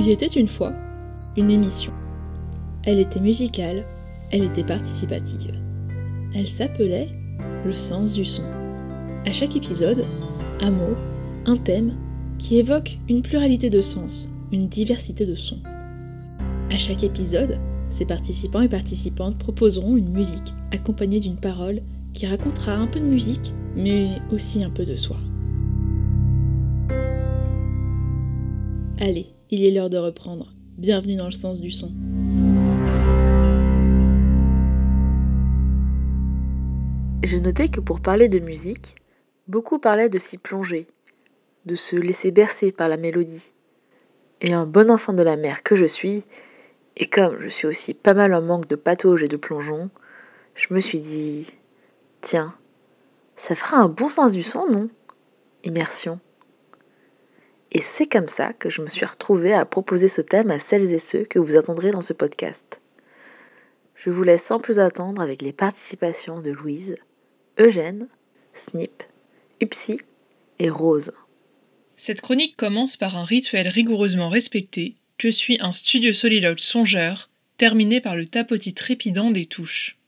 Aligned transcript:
Il 0.00 0.08
était 0.08 0.28
une 0.28 0.46
fois 0.46 0.72
une 1.36 1.50
émission. 1.50 1.92
Elle 2.84 3.00
était 3.00 3.20
musicale, 3.20 3.84
elle 4.32 4.44
était 4.44 4.64
participative. 4.64 5.52
Elle 6.34 6.48
s'appelait 6.48 7.10
Le 7.66 7.74
sens 7.74 8.14
du 8.14 8.24
son. 8.24 8.44
À 9.26 9.32
chaque 9.32 9.56
épisode, 9.56 10.06
un 10.62 10.70
mot, 10.70 10.94
un 11.44 11.58
thème 11.58 11.98
qui 12.38 12.58
évoque 12.58 12.96
une 13.10 13.20
pluralité 13.20 13.68
de 13.68 13.82
sens, 13.82 14.30
une 14.52 14.68
diversité 14.68 15.26
de 15.26 15.34
sons. 15.34 15.60
À 16.70 16.78
chaque 16.78 17.04
épisode, 17.04 17.58
ces 17.88 18.06
participants 18.06 18.62
et 18.62 18.68
participantes 18.68 19.36
proposeront 19.36 19.98
une 19.98 20.16
musique 20.16 20.54
accompagnée 20.72 21.20
d'une 21.20 21.36
parole 21.36 21.82
qui 22.14 22.26
racontera 22.26 22.72
un 22.72 22.86
peu 22.86 23.00
de 23.00 23.04
musique, 23.04 23.52
mais 23.76 24.12
aussi 24.32 24.64
un 24.64 24.70
peu 24.70 24.86
de 24.86 24.96
soi. 24.96 25.18
Allez, 28.98 29.34
il 29.50 29.64
est 29.64 29.70
l'heure 29.72 29.90
de 29.90 29.98
reprendre. 29.98 30.52
Bienvenue 30.78 31.16
dans 31.16 31.26
le 31.26 31.32
sens 31.32 31.60
du 31.60 31.72
son. 31.72 31.90
Je 37.24 37.36
notais 37.36 37.68
que 37.68 37.80
pour 37.80 38.00
parler 38.00 38.28
de 38.28 38.38
musique, 38.38 38.94
beaucoup 39.48 39.78
parlaient 39.78 40.08
de 40.08 40.18
s'y 40.18 40.38
plonger, 40.38 40.86
de 41.66 41.74
se 41.74 41.96
laisser 41.96 42.30
bercer 42.30 42.70
par 42.70 42.88
la 42.88 42.96
mélodie. 42.96 43.52
Et 44.40 44.52
un 44.52 44.66
bon 44.66 44.90
enfant 44.90 45.12
de 45.12 45.22
la 45.22 45.36
mer 45.36 45.62
que 45.64 45.74
je 45.74 45.84
suis, 45.84 46.22
et 46.96 47.08
comme 47.08 47.40
je 47.40 47.48
suis 47.48 47.66
aussi 47.66 47.92
pas 47.92 48.14
mal 48.14 48.32
en 48.34 48.42
manque 48.42 48.68
de 48.68 48.76
patauge 48.76 49.22
et 49.24 49.28
de 49.28 49.36
plongeon, 49.36 49.90
je 50.54 50.72
me 50.72 50.80
suis 50.80 51.00
dit 51.00 51.46
Tiens, 52.20 52.54
ça 53.36 53.56
fera 53.56 53.78
un 53.78 53.88
bon 53.88 54.10
sens 54.10 54.32
du 54.32 54.42
son, 54.42 54.66
non? 54.70 54.88
Immersion. 55.64 56.20
Et 57.72 57.82
c'est 57.96 58.06
comme 58.06 58.28
ça 58.28 58.52
que 58.52 58.68
je 58.68 58.82
me 58.82 58.88
suis 58.88 59.06
retrouvée 59.06 59.52
à 59.52 59.64
proposer 59.64 60.08
ce 60.08 60.20
thème 60.20 60.50
à 60.50 60.58
celles 60.58 60.92
et 60.92 60.98
ceux 60.98 61.24
que 61.24 61.38
vous 61.38 61.56
attendrez 61.56 61.92
dans 61.92 62.00
ce 62.00 62.12
podcast. 62.12 62.80
Je 63.94 64.10
vous 64.10 64.22
laisse 64.22 64.42
sans 64.42 64.58
plus 64.58 64.78
attendre 64.78 65.22
avec 65.22 65.42
les 65.42 65.52
participations 65.52 66.40
de 66.40 66.50
Louise, 66.50 66.96
Eugène, 67.58 68.08
Snip, 68.54 69.02
Upsi 69.62 70.00
et 70.58 70.70
Rose. 70.70 71.12
Cette 71.96 72.22
chronique 72.22 72.56
commence 72.56 72.96
par 72.96 73.16
un 73.16 73.24
rituel 73.24 73.68
rigoureusement 73.68 74.30
respecté. 74.30 74.94
Je 75.18 75.28
suis 75.28 75.58
un 75.60 75.74
studio 75.74 76.14
soliloque 76.14 76.60
songeur, 76.60 77.28
terminé 77.58 78.00
par 78.00 78.16
le 78.16 78.26
tapotis 78.26 78.72
trépidant 78.72 79.30
des 79.30 79.44
touches. 79.44 79.99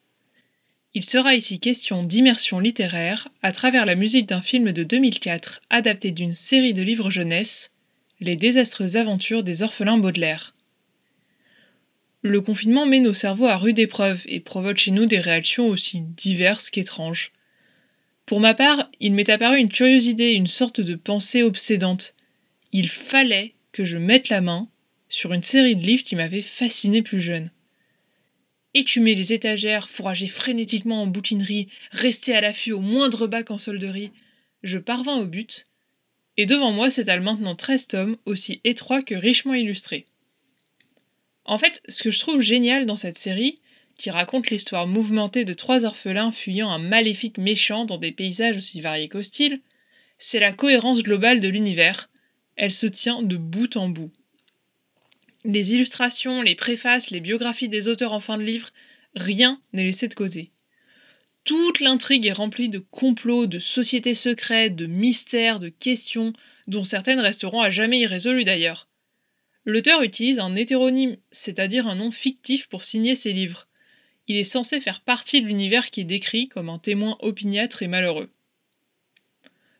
Il 0.95 1.07
sera 1.07 1.35
ici 1.35 1.59
question 1.59 2.03
d'immersion 2.03 2.59
littéraire 2.59 3.29
à 3.41 3.51
travers 3.53 3.87
la 3.87 3.95
musique 3.95 4.29
d'un 4.29 4.43
film 4.43 4.73
de 4.73 4.85
2004 4.85 5.63
adapté 5.71 6.11
d'une 6.11 6.35
série 6.35 6.75
de 6.75 6.83
livres 6.83 7.11
jeunesse, 7.11 7.71
Les 8.21 8.37
désastreuses 8.37 8.99
aventures 8.99 9.43
des 9.43 9.63
orphelins 9.63 9.97
Baudelaire. 9.97 10.55
Le 12.21 12.43
confinement 12.43 12.85
met 12.85 13.01
nos 13.01 13.15
cerveaux 13.15 13.47
à 13.47 13.57
rude 13.57 13.79
épreuve 13.79 14.23
et 14.27 14.39
provoque 14.39 14.77
chez 14.77 14.91
nous 14.91 15.07
des 15.07 15.19
réactions 15.19 15.67
aussi 15.67 16.03
diverses 16.03 16.69
qu'étranges. 16.69 17.33
Pour 18.27 18.41
ma 18.41 18.53
part, 18.53 18.91
il 19.01 19.15
m'est 19.15 19.31
apparu 19.31 19.59
une 19.59 19.71
curieuse 19.71 20.07
idée, 20.07 20.33
une 20.33 20.47
sorte 20.47 20.83
de 20.83 20.95
pensée 20.95 21.43
obsédante. 21.43 22.15
Il 22.71 22.89
fallait 22.89 23.55
que 23.73 23.85
je 23.85 23.97
mette 23.97 24.29
la 24.29 24.43
main 24.43 24.69
sur 25.09 25.33
une 25.33 25.43
série 25.43 25.75
de 25.75 25.83
livres 25.83 26.05
qui 26.05 26.17
m'avaient 26.17 26.43
fasciné 26.43 27.01
plus 27.01 27.21
jeune 27.21 27.51
écumer 28.75 29.15
les 29.15 29.33
étagères, 29.33 29.91
fourrager 29.91 30.29
frénétiquement 30.29 31.03
en 31.03 31.07
bouquinerie, 31.07 31.69
rester 31.91 32.35
à 32.35 32.41
l'affût 32.41 32.73
au 32.73 32.81
moindre 32.81 33.27
bac 33.27 33.51
en 33.51 33.59
solderie. 33.59 34.11
Je 34.63 34.79
parvins 34.79 35.19
au 35.19 35.27
but, 35.27 35.67
et 36.37 36.47
devant 36.47 36.73
moi 36.73 36.91
s'étale 36.91 37.21
maintenant 37.21 37.55
treize 37.55 37.87
tomes, 37.87 38.17
aussi 38.25 38.61
étroits 38.65 39.03
que 39.03 39.15
richement 39.15 39.55
illustrés. 39.55 40.07
En 41.45 41.59
fait, 41.59 41.83
ce 41.89 42.03
que 42.03 42.11
je 42.11 42.21
trouve 42.21 42.41
génial 42.41 42.87
dans 42.87 42.97
cette 42.97 43.19
série, 43.19 43.57
qui 43.99 44.11
raconte 44.11 44.51
l'histoire 44.51 44.87
mouvementée 44.87 45.45
de 45.45 45.53
trois 45.53 45.85
orphelins 45.85 46.33
fuyant 46.33 46.71
un 46.71 46.79
maléfique 46.79 47.39
méchant 47.39 47.85
dans 47.85 47.99
des 47.99 48.13
paysages 48.13 48.57
aussi 48.57 48.81
variés 48.81 49.09
qu'hostiles, 49.09 49.61
c'est 50.19 50.41
la 50.41 50.53
cohérence 50.53 51.03
globale 51.03 51.41
de 51.41 51.49
l'univers. 51.49 52.09
Elle 52.57 52.73
se 52.73 52.87
tient 52.87 53.23
de 53.23 53.37
bout 53.37 53.77
en 53.77 53.89
bout. 53.89 54.13
Les 55.45 55.75
illustrations, 55.75 56.41
les 56.43 56.55
préfaces, 56.55 57.11
les 57.11 57.21
biographies 57.21 57.69
des 57.69 57.89
auteurs 57.89 58.13
en 58.13 58.21
fin 58.21 58.37
de 58.37 58.45
livre, 58.45 58.71
rien 59.17 59.61
n'est 59.73 59.85
laissé 59.85 60.07
de 60.07 60.15
côté. 60.15 60.53
Toute 61.45 61.81
l'intrigue 61.81 62.27
est 62.27 62.33
remplie 62.33 62.69
de 62.69 62.79
complots, 62.79 63.47
de 63.47 63.59
sociétés 63.59 64.15
secrètes, 64.15 64.77
de 64.77 64.87
mystères, 64.87 65.59
de 65.59 65.69
questions, 65.69 66.33
dont 66.69 66.85
certaines 66.85 67.19
resteront 67.19 67.61
à 67.61 67.71
jamais 67.71 67.99
irrésolues 67.99 68.45
d'ailleurs. 68.45 68.89
L'auteur 69.65 70.03
utilise 70.03 70.39
un 70.39 70.55
hétéronyme, 70.55 71.17
c'est-à-dire 71.33 71.89
un 71.89 71.97
nom 71.97 72.13
fictif 72.13 72.69
pour 72.69 72.85
signer 72.85 73.17
ses 73.17 73.33
livres. 73.33 73.67
Il 74.29 74.37
est 74.37 74.45
censé 74.45 74.81
faire 74.81 75.01
partie 75.01 75.43
de 75.43 75.47
l'univers 75.47 75.91
qui 75.91 76.03
est 76.03 76.05
décrit 76.05 76.49
comme 76.49 76.69
un 76.69 76.79
témoin 76.79 77.17
opiniâtre 77.21 77.83
et 77.83 77.89
malheureux. 77.89 78.31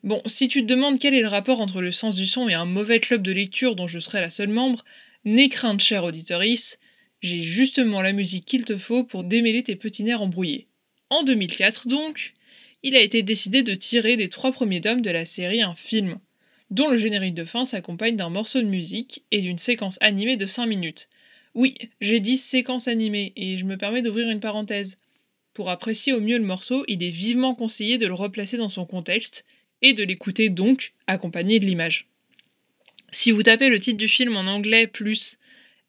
Bon, 0.03 0.21
si 0.27 0.49
tu 0.49 0.63
te 0.63 0.67
demandes 0.67 0.99
quel 0.99 1.15
est 1.15 1.21
le 1.21 1.29
rapport 1.29 1.61
entre 1.61 1.81
le 1.81 1.93
sens 1.93 2.17
du 2.17 2.27
son 2.27 2.49
et 2.49 2.55
un 2.55 2.65
mauvais 2.65 2.99
club 2.99 3.23
de 3.23 3.31
lecture 3.31 3.77
dont 3.77 3.87
je 3.87 4.01
serai 4.01 4.21
la 4.21 4.31
seule 4.31 4.49
membre, 4.49 4.85
N'aie 5.25 5.49
crainte, 5.49 5.81
cher 5.81 6.03
auditorice, 6.03 6.81
j'ai 7.21 7.43
justement 7.43 8.03
la 8.03 8.13
musique 8.13 8.45
qu'il 8.45 8.65
te 8.65 8.77
faut 8.77 9.05
pour 9.05 9.23
démêler 9.23 9.63
tes 9.63 9.77
petits 9.77 10.03
nerfs 10.03 10.21
embrouillés. 10.21 10.67
En 11.11 11.23
2004, 11.23 11.87
donc, 11.87 12.33
il 12.83 12.97
a 12.97 13.01
été 13.01 13.23
décidé 13.23 13.63
de 13.63 13.77
tirer 13.77 14.17
des 14.17 14.29
trois 14.29 14.51
premiers 14.51 14.81
tomes 14.81 15.01
de 15.01 15.11
la 15.11 15.25
série 15.25 15.63
un 15.63 15.77
film, 15.77 16.19
dont 16.71 16.89
le 16.89 16.97
générique 16.97 17.35
de 17.35 17.45
fin 17.45 17.65
s'accompagne 17.65 18.17
d'un 18.17 18.31
morceau 18.31 18.61
de 18.61 18.67
musique 18.67 19.23
et 19.31 19.43
d'une 19.43 19.59
séquence 19.59 19.97
animée 20.01 20.37
de 20.37 20.47
5 20.47 20.67
minutes. 20.67 21.09
Oui, 21.55 21.77
j'ai 22.01 22.19
dit 22.19 22.37
séquence 22.37 22.89
animée, 22.89 23.33
et 23.37 23.59
je 23.59 23.65
me 23.65 23.77
permets 23.77 24.03
d'ouvrir 24.03 24.29
une 24.29 24.41
parenthèse. 24.41 24.99
Pour 25.55 25.71
apprécier 25.71 26.13
au 26.13 26.21
mieux 26.21 26.39
le 26.39 26.45
morceau, 26.45 26.85
il 26.89 27.01
est 27.05 27.11
vivement 27.11 27.55
conseillé 27.55 27.97
de 27.97 28.09
le 28.09 28.15
replacer 28.15 28.57
dans 28.57 28.69
son 28.69 28.87
contexte, 28.87 29.45
et 29.83 29.93
de 29.93 30.03
l'écouter 30.03 30.49
donc 30.49 30.95
accompagné 31.07 31.61
de 31.61 31.67
l'image. 31.67 32.09
Si 33.15 33.31
vous 33.31 33.43
tapez 33.43 33.69
le 33.69 33.79
titre 33.79 33.99
du 33.99 34.09
film 34.09 34.35
en 34.39 34.47
anglais 34.47 34.87
plus 34.87 35.39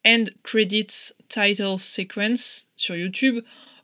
End 0.06 0.25
Credits 0.44 1.13
Title 1.29 1.79
Sequence 1.79 2.67
sur 2.75 2.97
YouTube, 2.97 3.39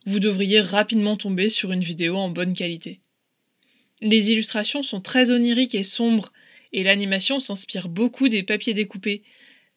vous 0.05 0.19
devriez 0.19 0.59
rapidement 0.59 1.15
tomber 1.15 1.49
sur 1.49 1.71
une 1.71 1.83
vidéo 1.83 2.17
en 2.17 2.29
bonne 2.29 2.53
qualité. 2.53 2.99
Les 4.01 4.31
illustrations 4.31 4.83
sont 4.83 4.99
très 4.99 5.31
oniriques 5.31 5.73
et 5.73 5.85
sombres, 5.85 6.33
et 6.73 6.83
l'animation 6.83 7.39
s'inspire 7.39 7.87
beaucoup 7.87 8.27
des 8.27 8.43
papiers 8.43 8.73
découpés, 8.73 9.23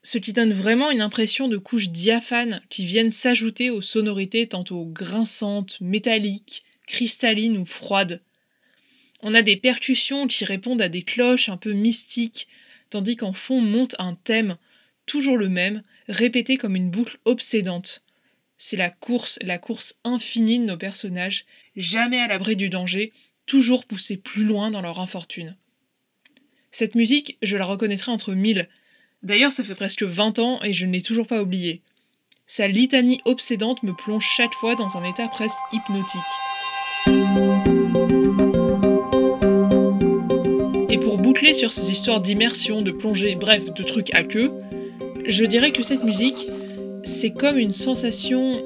ce 0.02 0.18
qui 0.18 0.32
donne 0.32 0.52
vraiment 0.52 0.90
une 0.90 1.00
impression 1.00 1.46
de 1.46 1.56
couches 1.56 1.90
diaphanes 1.90 2.62
qui 2.68 2.84
viennent 2.84 3.12
s'ajouter 3.12 3.70
aux 3.70 3.80
sonorités 3.80 4.48
tantôt 4.48 4.86
grinçantes, 4.86 5.80
métalliques, 5.80 6.64
cristallines 6.88 7.58
ou 7.58 7.64
froides. 7.64 8.22
On 9.20 9.34
a 9.34 9.42
des 9.42 9.56
percussions 9.56 10.26
qui 10.26 10.44
répondent 10.44 10.82
à 10.82 10.88
des 10.88 11.02
cloches 11.02 11.48
un 11.48 11.56
peu 11.56 11.72
mystiques, 11.72 12.48
tandis 12.92 13.16
qu'en 13.16 13.32
fond 13.32 13.62
monte 13.62 13.96
un 13.98 14.14
thème, 14.14 14.58
toujours 15.06 15.38
le 15.38 15.48
même, 15.48 15.82
répété 16.08 16.58
comme 16.58 16.76
une 16.76 16.90
boucle 16.90 17.18
obsédante. 17.24 18.04
C'est 18.58 18.76
la 18.76 18.90
course, 18.90 19.38
la 19.40 19.58
course 19.58 19.94
infinie 20.04 20.58
de 20.58 20.66
nos 20.66 20.76
personnages, 20.76 21.46
jamais 21.74 22.18
à 22.18 22.28
l'abri 22.28 22.54
du 22.54 22.68
danger, 22.68 23.14
toujours 23.46 23.86
poussés 23.86 24.18
plus 24.18 24.44
loin 24.44 24.70
dans 24.70 24.82
leur 24.82 25.00
infortune. 25.00 25.56
Cette 26.70 26.94
musique, 26.94 27.38
je 27.40 27.56
la 27.56 27.64
reconnaîtrai 27.64 28.12
entre 28.12 28.34
mille. 28.34 28.68
D'ailleurs, 29.22 29.52
ça 29.52 29.64
fait 29.64 29.74
presque 29.74 30.02
20 30.02 30.38
ans 30.38 30.62
et 30.62 30.74
je 30.74 30.84
ne 30.84 30.92
l'ai 30.92 31.02
toujours 31.02 31.26
pas 31.26 31.40
oubliée. 31.40 31.80
Sa 32.44 32.68
litanie 32.68 33.22
obsédante 33.24 33.82
me 33.84 33.94
plonge 33.94 34.26
chaque 34.26 34.54
fois 34.54 34.76
dans 34.76 34.98
un 34.98 35.02
état 35.02 35.30
presque 35.30 35.64
hypnotique. 35.70 36.51
Sur 41.52 41.72
ces 41.72 41.90
histoires 41.90 42.20
d'immersion, 42.20 42.82
de 42.82 42.92
plongée, 42.92 43.34
bref, 43.34 43.64
de 43.74 43.82
trucs 43.82 44.14
à 44.14 44.22
queue, 44.22 44.52
je 45.26 45.44
dirais 45.44 45.72
que 45.72 45.82
cette 45.82 46.04
musique, 46.04 46.48
c'est 47.02 47.30
comme 47.30 47.58
une 47.58 47.72
sensation 47.72 48.62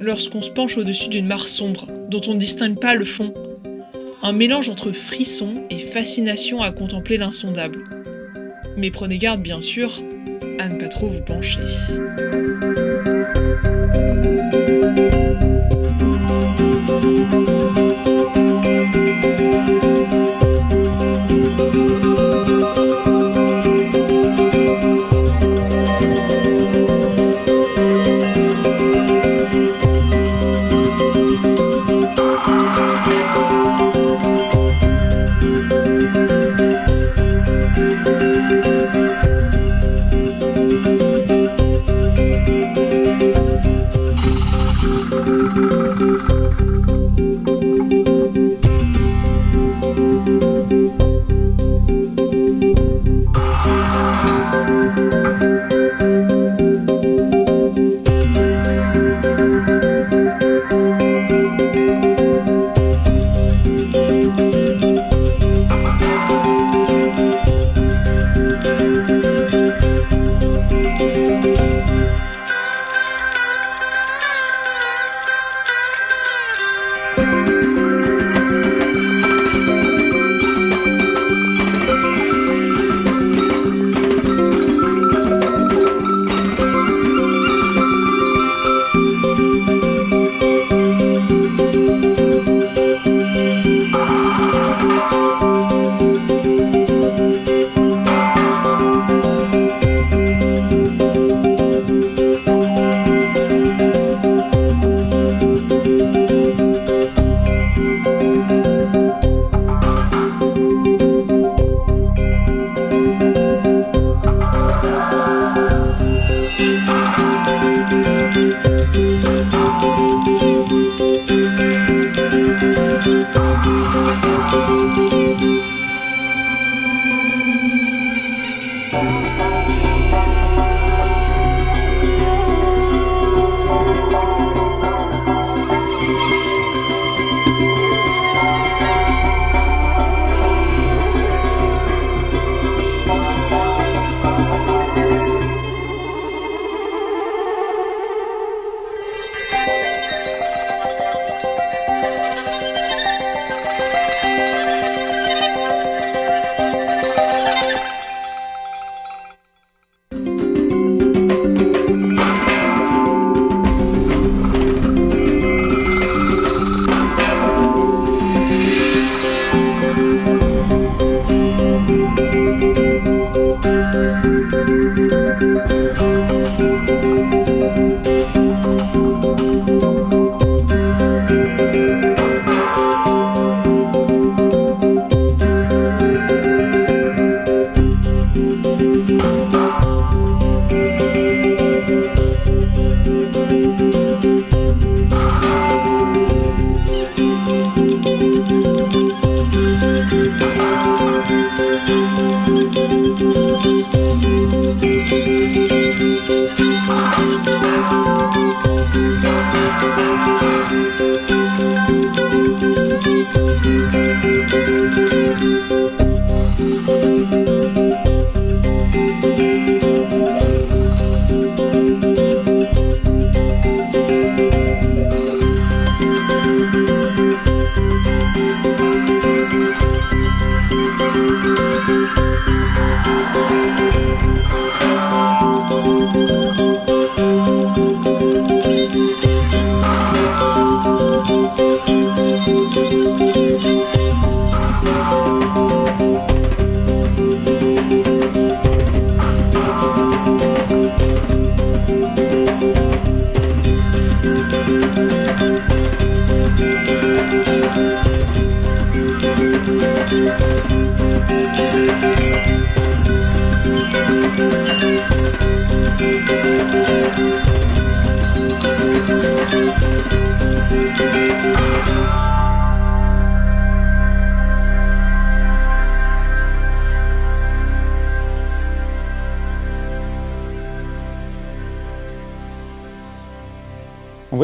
lorsqu'on 0.00 0.42
se 0.42 0.50
penche 0.50 0.76
au-dessus 0.76 1.08
d'une 1.08 1.26
mare 1.26 1.48
sombre, 1.48 1.86
dont 2.10 2.20
on 2.26 2.34
ne 2.34 2.38
distingue 2.38 2.78
pas 2.78 2.94
le 2.94 3.06
fond. 3.06 3.32
Un 4.22 4.32
mélange 4.32 4.68
entre 4.68 4.92
frisson 4.92 5.62
et 5.70 5.78
fascination 5.78 6.60
à 6.60 6.70
contempler 6.70 7.16
l'insondable. 7.16 7.82
Mais 8.76 8.90
prenez 8.90 9.16
garde, 9.16 9.42
bien 9.42 9.60
sûr, 9.60 9.90
à 10.58 10.68
ne 10.68 10.78
pas 10.78 10.88
trop 10.88 11.08
vous 11.08 11.24
pencher. 11.24 11.58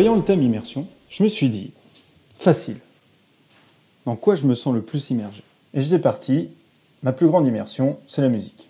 Voyant 0.08 0.22
le 0.22 0.26
thème 0.26 0.42
immersion, 0.42 0.86
je 1.10 1.22
me 1.22 1.28
suis 1.28 1.50
dit, 1.50 1.72
facile. 2.38 2.78
Dans 4.06 4.16
quoi 4.16 4.36
je 4.36 4.46
me 4.46 4.54
sens 4.54 4.74
le 4.74 4.80
plus 4.80 5.10
immergé? 5.10 5.42
Et 5.74 5.82
j'étais 5.82 5.98
parti, 5.98 6.48
ma 7.02 7.12
plus 7.12 7.26
grande 7.26 7.46
immersion, 7.46 7.98
c'est 8.06 8.22
la 8.22 8.30
musique. 8.30 8.68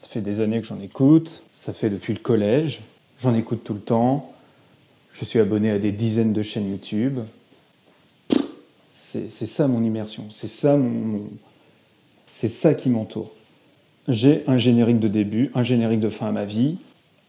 Ça 0.00 0.08
fait 0.08 0.22
des 0.22 0.40
années 0.40 0.62
que 0.62 0.66
j'en 0.66 0.80
écoute, 0.80 1.42
ça 1.66 1.74
fait 1.74 1.90
depuis 1.90 2.14
le 2.14 2.20
collège, 2.20 2.80
j'en 3.20 3.34
écoute 3.34 3.62
tout 3.62 3.74
le 3.74 3.80
temps, 3.80 4.32
je 5.12 5.26
suis 5.26 5.38
abonné 5.38 5.70
à 5.70 5.78
des 5.78 5.92
dizaines 5.92 6.32
de 6.32 6.42
chaînes 6.42 6.70
YouTube. 6.70 7.20
C'est 9.12 9.46
ça 9.48 9.68
mon 9.68 9.82
immersion, 9.82 10.28
c'est 10.40 10.48
ça 10.48 10.74
mon, 10.74 10.88
mon 10.88 11.30
c'est 12.38 12.48
ça 12.48 12.72
qui 12.72 12.88
m'entoure. 12.88 13.30
J'ai 14.08 14.44
un 14.46 14.56
générique 14.56 14.98
de 14.98 15.08
début, 15.08 15.50
un 15.54 15.62
générique 15.62 16.00
de 16.00 16.08
fin 16.08 16.28
à 16.28 16.32
ma 16.32 16.46
vie, 16.46 16.78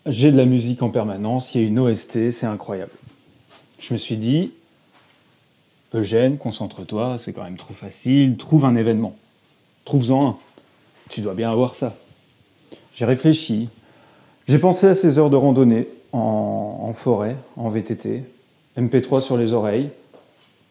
j'ai 0.05 0.31
de 0.31 0.38
la 0.38 0.45
musique 0.45 0.81
en 0.81 0.89
permanence, 0.89 1.53
il 1.53 1.62
y 1.62 1.63
a 1.63 1.67
une 1.67 1.79
OST, 1.79 2.31
c'est 2.31 2.45
incroyable. 2.45 2.91
Je 3.79 3.93
me 3.93 4.00
suis 4.00 4.17
dit, 4.17 4.51
Eugène, 5.93 6.38
concentre-toi, 6.38 7.17
c'est 7.19 7.33
quand 7.33 7.43
même 7.43 7.57
trop 7.57 7.74
facile, 7.74 8.36
trouve 8.38 8.65
un 8.65 8.75
événement. 8.75 9.15
Trouve-en 9.86 10.27
un. 10.27 10.38
Tu 11.10 11.22
dois 11.22 11.36
bien 11.36 11.51
avoir 11.51 11.75
ça. 11.75 11.95
J'ai 12.95 13.05
réfléchi, 13.05 13.69
j'ai 14.48 14.60
pensé 14.60 14.88
à 14.88 14.95
ces 14.95 15.17
heures 15.17 15.29
de 15.29 15.36
randonnée 15.36 15.88
en, 16.12 16.79
en 16.81 16.93
forêt, 16.93 17.38
en 17.55 17.69
VTT, 17.69 18.24
MP3 18.77 19.22
sur 19.22 19.38
les 19.38 19.53
oreilles, 19.53 19.89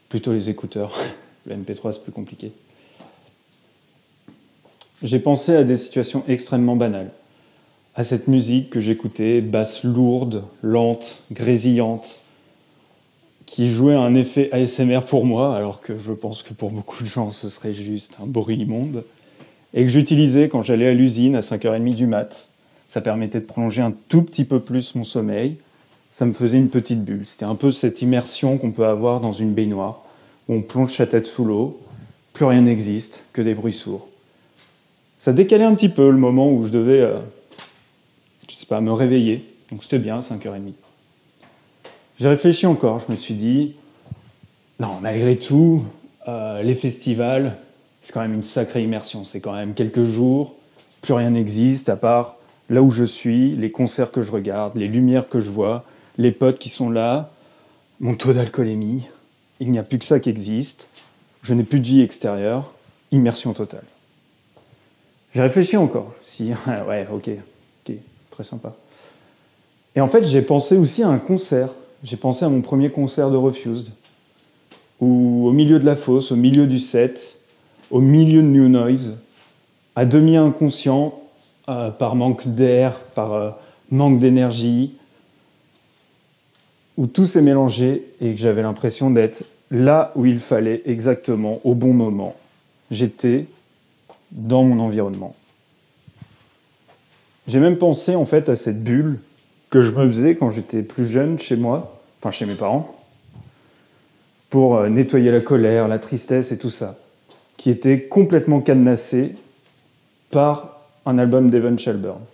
plutôt 0.08 0.32
les 0.32 0.48
écouteurs. 0.48 0.94
Le 1.46 1.56
MP3 1.56 1.94
c'est 1.94 2.04
plus 2.04 2.12
compliqué. 2.12 2.52
J'ai 5.02 5.18
pensé 5.18 5.56
à 5.56 5.64
des 5.64 5.78
situations 5.78 6.22
extrêmement 6.28 6.76
banales 6.76 7.10
à 7.94 8.04
cette 8.04 8.26
musique 8.26 8.70
que 8.70 8.80
j'écoutais, 8.80 9.40
basse 9.40 9.82
lourde, 9.84 10.44
lente, 10.62 11.22
grésillante, 11.30 12.20
qui 13.44 13.74
jouait 13.74 13.94
un 13.94 14.14
effet 14.14 14.50
ASMR 14.52 15.00
pour 15.08 15.26
moi, 15.26 15.54
alors 15.54 15.82
que 15.82 15.98
je 15.98 16.12
pense 16.12 16.42
que 16.42 16.54
pour 16.54 16.70
beaucoup 16.70 17.02
de 17.02 17.08
gens 17.08 17.30
ce 17.32 17.50
serait 17.50 17.74
juste 17.74 18.14
un 18.22 18.26
bruit 18.26 18.56
immonde, 18.56 19.04
et 19.74 19.84
que 19.84 19.90
j'utilisais 19.90 20.48
quand 20.48 20.62
j'allais 20.62 20.88
à 20.88 20.94
l'usine 20.94 21.36
à 21.36 21.40
5h30 21.40 21.94
du 21.94 22.06
mat. 22.06 22.48
Ça 22.90 23.00
permettait 23.00 23.40
de 23.40 23.46
prolonger 23.46 23.80
un 23.82 23.94
tout 24.08 24.22
petit 24.22 24.44
peu 24.44 24.60
plus 24.60 24.94
mon 24.94 25.04
sommeil, 25.04 25.56
ça 26.12 26.26
me 26.26 26.32
faisait 26.34 26.58
une 26.58 26.68
petite 26.68 27.04
bulle. 27.04 27.26
C'était 27.26 27.46
un 27.46 27.54
peu 27.54 27.72
cette 27.72 28.02
immersion 28.02 28.58
qu'on 28.58 28.72
peut 28.72 28.86
avoir 28.86 29.20
dans 29.20 29.32
une 29.32 29.52
baignoire, 29.52 30.02
où 30.48 30.54
on 30.54 30.62
plonge 30.62 30.96
sa 30.96 31.06
tête 31.06 31.26
sous 31.26 31.44
l'eau, 31.44 31.78
plus 32.32 32.44
rien 32.46 32.62
n'existe, 32.62 33.22
que 33.32 33.42
des 33.42 33.54
bruits 33.54 33.72
sourds. 33.74 34.08
Ça 35.18 35.32
décalait 35.32 35.64
un 35.64 35.74
petit 35.74 35.88
peu 35.88 36.10
le 36.10 36.16
moment 36.16 36.50
où 36.50 36.66
je 36.66 36.70
devais 36.70 37.00
euh, 37.00 37.20
pas, 38.66 38.80
me 38.80 38.92
réveiller. 38.92 39.44
Donc 39.70 39.82
c'était 39.82 39.98
bien, 39.98 40.20
5h30. 40.20 40.74
J'ai 42.18 42.28
réfléchi 42.28 42.66
encore, 42.66 43.02
je 43.06 43.12
me 43.12 43.16
suis 43.16 43.34
dit, 43.34 43.74
non, 44.78 44.98
malgré 45.00 45.38
tout, 45.38 45.84
euh, 46.28 46.62
les 46.62 46.74
festivals, 46.74 47.56
c'est 48.02 48.12
quand 48.12 48.20
même 48.20 48.34
une 48.34 48.42
sacrée 48.42 48.82
immersion. 48.82 49.24
C'est 49.24 49.40
quand 49.40 49.54
même 49.54 49.74
quelques 49.74 50.06
jours, 50.06 50.54
plus 51.02 51.14
rien 51.14 51.30
n'existe 51.30 51.88
à 51.88 51.96
part 51.96 52.36
là 52.68 52.82
où 52.82 52.90
je 52.90 53.04
suis, 53.04 53.54
les 53.56 53.70
concerts 53.70 54.10
que 54.10 54.22
je 54.22 54.30
regarde, 54.30 54.76
les 54.76 54.88
lumières 54.88 55.28
que 55.28 55.40
je 55.40 55.50
vois, 55.50 55.84
les 56.16 56.32
potes 56.32 56.58
qui 56.58 56.68
sont 56.68 56.90
là, 56.90 57.30
mon 58.00 58.14
taux 58.14 58.32
d'alcoolémie. 58.32 59.06
Il 59.60 59.70
n'y 59.70 59.78
a 59.78 59.82
plus 59.82 59.98
que 59.98 60.04
ça 60.04 60.20
qui 60.20 60.30
existe. 60.30 60.88
Je 61.42 61.54
n'ai 61.54 61.64
plus 61.64 61.80
de 61.80 61.86
vie 61.86 62.02
extérieure. 62.02 62.72
Immersion 63.10 63.52
totale. 63.52 63.84
J'ai 65.34 65.42
réfléchi 65.42 65.76
encore. 65.76 66.14
Si, 66.24 66.52
ouais, 66.88 67.06
ok 67.12 67.30
très 68.32 68.44
sympa. 68.44 68.74
Et 69.94 70.00
en 70.00 70.08
fait, 70.08 70.24
j'ai 70.24 70.42
pensé 70.42 70.76
aussi 70.76 71.02
à 71.02 71.08
un 71.08 71.18
concert. 71.18 71.68
J'ai 72.02 72.16
pensé 72.16 72.44
à 72.44 72.48
mon 72.48 72.62
premier 72.62 72.90
concert 72.90 73.30
de 73.30 73.36
Refused, 73.36 73.92
où 75.00 75.46
au 75.46 75.52
milieu 75.52 75.78
de 75.78 75.86
la 75.86 75.96
fosse, 75.96 76.32
au 76.32 76.36
milieu 76.36 76.66
du 76.66 76.80
set, 76.80 77.20
au 77.90 78.00
milieu 78.00 78.42
de 78.42 78.48
New 78.48 78.68
Noise, 78.68 79.18
à 79.94 80.04
demi 80.04 80.36
inconscient, 80.36 81.14
euh, 81.68 81.90
par 81.90 82.16
manque 82.16 82.48
d'air, 82.48 82.98
par 83.14 83.32
euh, 83.34 83.50
manque 83.90 84.18
d'énergie, 84.18 84.94
où 86.96 87.06
tout 87.06 87.26
s'est 87.26 87.42
mélangé 87.42 88.08
et 88.20 88.34
que 88.34 88.40
j'avais 88.40 88.62
l'impression 88.62 89.10
d'être 89.10 89.44
là 89.70 90.12
où 90.16 90.26
il 90.26 90.40
fallait 90.40 90.82
exactement, 90.86 91.60
au 91.64 91.74
bon 91.74 91.92
moment. 91.92 92.34
J'étais 92.90 93.46
dans 94.32 94.64
mon 94.64 94.80
environnement. 94.80 95.34
J'ai 97.46 97.58
même 97.58 97.78
pensé 97.78 98.14
en 98.14 98.26
fait 98.26 98.48
à 98.48 98.56
cette 98.56 98.82
bulle 98.82 99.20
que 99.70 99.82
je 99.82 99.90
me 99.90 100.08
faisais 100.08 100.36
quand 100.36 100.50
j'étais 100.50 100.82
plus 100.82 101.06
jeune 101.06 101.38
chez 101.38 101.56
moi, 101.56 102.00
enfin 102.20 102.30
chez 102.30 102.46
mes 102.46 102.54
parents, 102.54 102.94
pour 104.50 104.76
euh, 104.76 104.88
nettoyer 104.88 105.30
la 105.30 105.40
colère, 105.40 105.88
la 105.88 105.98
tristesse 105.98 106.52
et 106.52 106.58
tout 106.58 106.70
ça, 106.70 106.98
qui 107.56 107.70
était 107.70 108.02
complètement 108.02 108.60
cadenassée 108.60 109.34
par 110.30 110.82
un 111.06 111.18
album 111.18 111.50
d'Evan 111.50 111.78
Shelburne. 111.78 112.24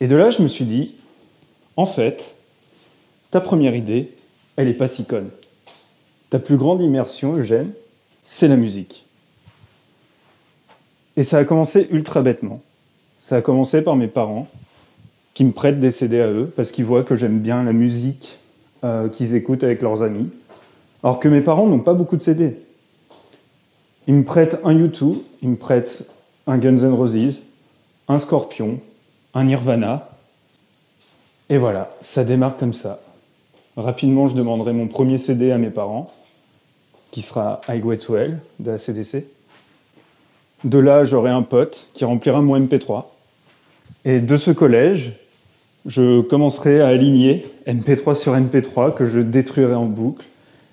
Et 0.00 0.08
de 0.08 0.16
là, 0.16 0.30
je 0.30 0.42
me 0.42 0.48
suis 0.48 0.64
dit, 0.64 0.96
en 1.76 1.86
fait, 1.86 2.34
ta 3.30 3.40
première 3.40 3.74
idée, 3.74 4.12
elle 4.56 4.66
n'est 4.66 4.74
pas 4.74 4.88
si 4.88 5.04
conne. 5.04 5.30
Ta 6.30 6.38
plus 6.38 6.56
grande 6.56 6.80
immersion, 6.80 7.36
Eugène, 7.36 7.72
c'est 8.24 8.48
la 8.48 8.56
musique. 8.56 9.06
Et 11.16 11.24
ça 11.24 11.38
a 11.38 11.44
commencé 11.44 11.86
ultra 11.90 12.22
bêtement. 12.22 12.60
Ça 13.30 13.36
a 13.36 13.42
commencé 13.42 13.80
par 13.80 13.94
mes 13.94 14.08
parents, 14.08 14.48
qui 15.34 15.44
me 15.44 15.52
prêtent 15.52 15.78
des 15.78 15.92
CD 15.92 16.20
à 16.20 16.26
eux, 16.26 16.52
parce 16.56 16.72
qu'ils 16.72 16.84
voient 16.84 17.04
que 17.04 17.14
j'aime 17.14 17.38
bien 17.38 17.62
la 17.62 17.72
musique 17.72 18.40
euh, 18.82 19.08
qu'ils 19.08 19.36
écoutent 19.36 19.62
avec 19.62 19.82
leurs 19.82 20.02
amis. 20.02 20.30
Alors 21.04 21.20
que 21.20 21.28
mes 21.28 21.40
parents 21.40 21.68
n'ont 21.68 21.78
pas 21.78 21.94
beaucoup 21.94 22.16
de 22.16 22.24
CD. 22.24 22.56
Ils 24.08 24.14
me 24.14 24.24
prêtent 24.24 24.58
un 24.64 24.74
U2, 24.74 25.22
ils 25.42 25.48
me 25.48 25.54
prêtent 25.54 26.02
un 26.48 26.58
Guns 26.58 26.78
N' 26.78 26.92
Roses, 26.92 27.40
un 28.08 28.18
Scorpion, 28.18 28.80
un 29.32 29.44
Nirvana. 29.44 30.08
Et 31.50 31.56
voilà, 31.56 31.92
ça 32.00 32.24
démarre 32.24 32.56
comme 32.56 32.74
ça. 32.74 32.98
Rapidement, 33.76 34.26
je 34.26 34.34
demanderai 34.34 34.72
mon 34.72 34.88
premier 34.88 35.18
CD 35.18 35.52
à 35.52 35.58
mes 35.58 35.70
parents, 35.70 36.10
qui 37.12 37.22
sera 37.22 37.60
I 37.68 37.80
Get 37.80 38.08
Well 38.08 38.40
de 38.58 38.72
la 38.72 38.78
CDC. 38.78 39.24
De 40.64 40.78
là, 40.80 41.04
j'aurai 41.04 41.30
un 41.30 41.42
pote 41.42 41.86
qui 41.94 42.04
remplira 42.04 42.42
mon 42.42 42.58
MP3. 42.58 43.04
Et 44.04 44.20
de 44.20 44.36
ce 44.38 44.50
collège, 44.50 45.12
je 45.86 46.22
commencerai 46.22 46.80
à 46.80 46.88
aligner 46.88 47.46
MP3 47.66 48.14
sur 48.14 48.34
MP3 48.34 48.94
que 48.94 49.10
je 49.10 49.20
détruirai 49.20 49.74
en 49.74 49.86
boucle, 49.86 50.24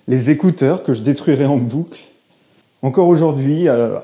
les 0.07 0.29
écouteurs 0.29 0.83
que 0.83 0.93
je 0.93 1.01
détruirai 1.01 1.45
en 1.45 1.57
boucle, 1.57 1.99
encore 2.81 3.07
aujourd'hui 3.07 3.67
à, 3.67 4.03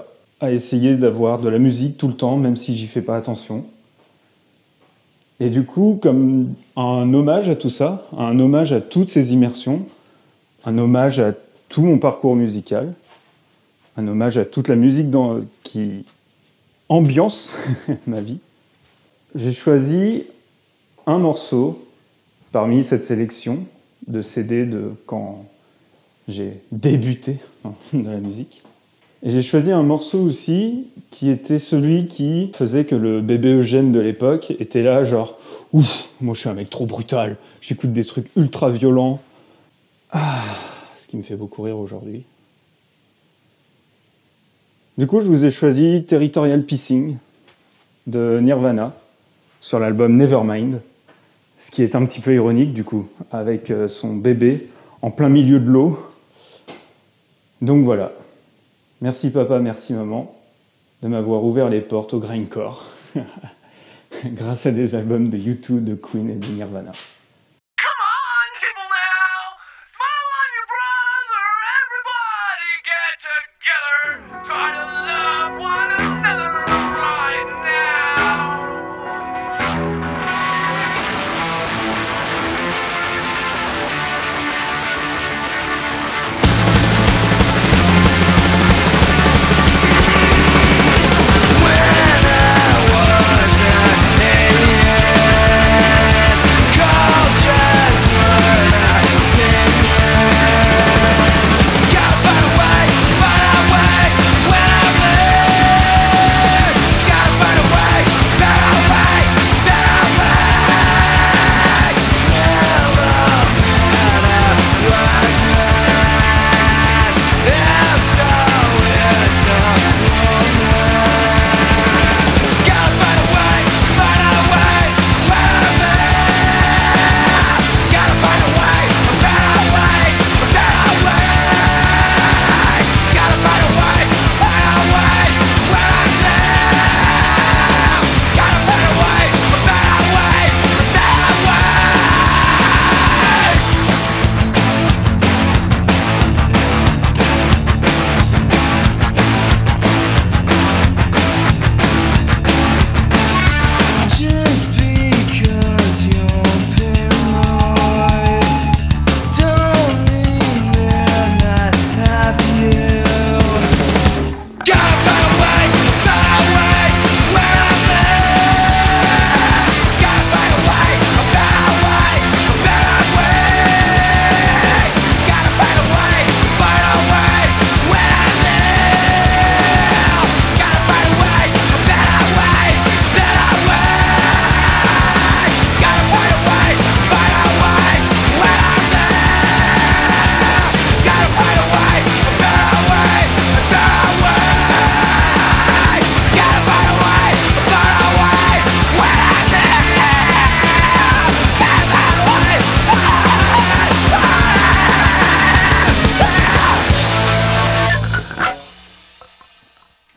essayer 0.52 0.96
d'avoir 0.96 1.40
de 1.40 1.48
la 1.48 1.58
musique 1.58 1.98
tout 1.98 2.10
le 2.10 2.16
temps, 2.16 2.36
même 2.36 2.58
si 2.58 2.76
j'y 2.76 2.88
fais 2.88 3.02
pas 3.02 3.16
attention. 3.16 3.64
Et 5.40 5.50
du 5.50 5.64
coup, 5.64 6.00
comme 6.02 6.54
un 6.76 7.14
hommage 7.14 7.48
à 7.48 7.56
tout 7.56 7.70
ça, 7.70 8.06
un 8.18 8.38
hommage 8.40 8.74
à 8.74 8.82
toutes 8.82 9.10
ces 9.10 9.32
immersions, 9.32 9.86
un 10.66 10.78
hommage 10.78 11.22
à 11.22 11.34
tout 11.70 11.82
mon 11.82 11.98
parcours 11.98 12.36
musical, 12.36 12.94
un 13.96 14.06
hommage 14.06 14.38
à 14.38 14.44
toute 14.44 14.68
la 14.68 14.76
musique 14.76 15.08
qui 15.64 16.06
ambiance 16.90 17.56
ma 18.06 18.20
vie, 18.20 18.40
j'ai 19.36 19.54
choisi 19.54 20.26
un 21.06 21.18
morceau 21.18 21.80
parmi 22.52 22.84
cette 22.84 23.06
sélection 23.06 23.66
de 24.08 24.22
CD 24.22 24.66
de 24.66 24.92
quand 25.06 25.46
j'ai 26.28 26.62
débuté 26.72 27.40
dans 27.94 28.12
la 28.12 28.20
musique. 28.20 28.62
Et 29.24 29.32
j'ai 29.32 29.42
choisi 29.42 29.72
un 29.72 29.84
morceau 29.84 30.20
aussi 30.20 30.88
qui 31.12 31.30
était 31.30 31.60
celui 31.60 32.08
qui 32.08 32.52
faisait 32.58 32.86
que 32.86 32.96
le 32.96 33.22
bébé 33.22 33.54
Eugène 33.54 33.92
de 33.92 34.00
l'époque 34.00 34.52
était 34.60 34.84
là, 34.84 35.06
genre, 35.06 35.40
ouf, 35.72 35.88
moi 36.20 36.36
je 36.36 36.42
suis 36.42 36.50
un 36.50 36.54
mec 36.54 36.70
trop 36.70 36.86
brutal, 36.86 37.38
j'écoute 37.62 37.94
des 37.94 38.06
trucs 38.06 38.30
ultra 38.36 38.70
violents. 38.70 39.20
Ah, 40.12 40.58
ce 41.02 41.08
qui 41.08 41.18
me 41.18 41.24
fait 41.24 41.38
beaucoup 41.38 41.62
rire 41.64 41.80
aujourd'hui. 41.80 42.26
Du 44.98 45.08
coup, 45.08 45.22
je 45.22 45.26
vous 45.26 45.44
ai 45.44 45.50
choisi 45.50 46.04
Territorial 46.08 46.66
Pissing 46.66 47.18
de 48.06 48.40
Nirvana 48.42 48.94
sur 49.64 49.80
l'album 49.80 50.18
Nevermind, 50.18 50.82
ce 51.60 51.72
qui 51.72 51.84
est 51.84 51.96
un 51.96 52.06
petit 52.06 52.20
peu 52.20 52.34
ironique 52.34 52.74
du 52.74 52.84
coup, 52.84 53.08
avec 53.32 53.72
euh, 53.72 53.88
son 53.88 54.16
bébé 54.16 54.68
en 55.02 55.10
plein 55.10 55.30
milieu 55.30 55.60
de 55.60 55.70
l'eau. 55.70 55.98
Donc 57.62 57.86
voilà. 57.86 58.12
Merci 59.02 59.30
papa, 59.30 59.60
merci 59.60 59.94
maman 59.94 60.36
de 61.02 61.08
m'avoir 61.08 61.44
ouvert 61.44 61.70
les 61.70 61.82
portes 61.82 62.14
au 62.14 62.20
grindcore 62.20 62.86
grâce 64.26 64.66
à 64.66 64.72
des 64.72 64.96
albums 64.96 65.30
de 65.30 65.38
YouTube, 65.38 65.84
de 65.84 65.96
Queen 65.96 66.30
et 66.30 66.36
de 66.36 66.48
Nirvana. 66.48 66.92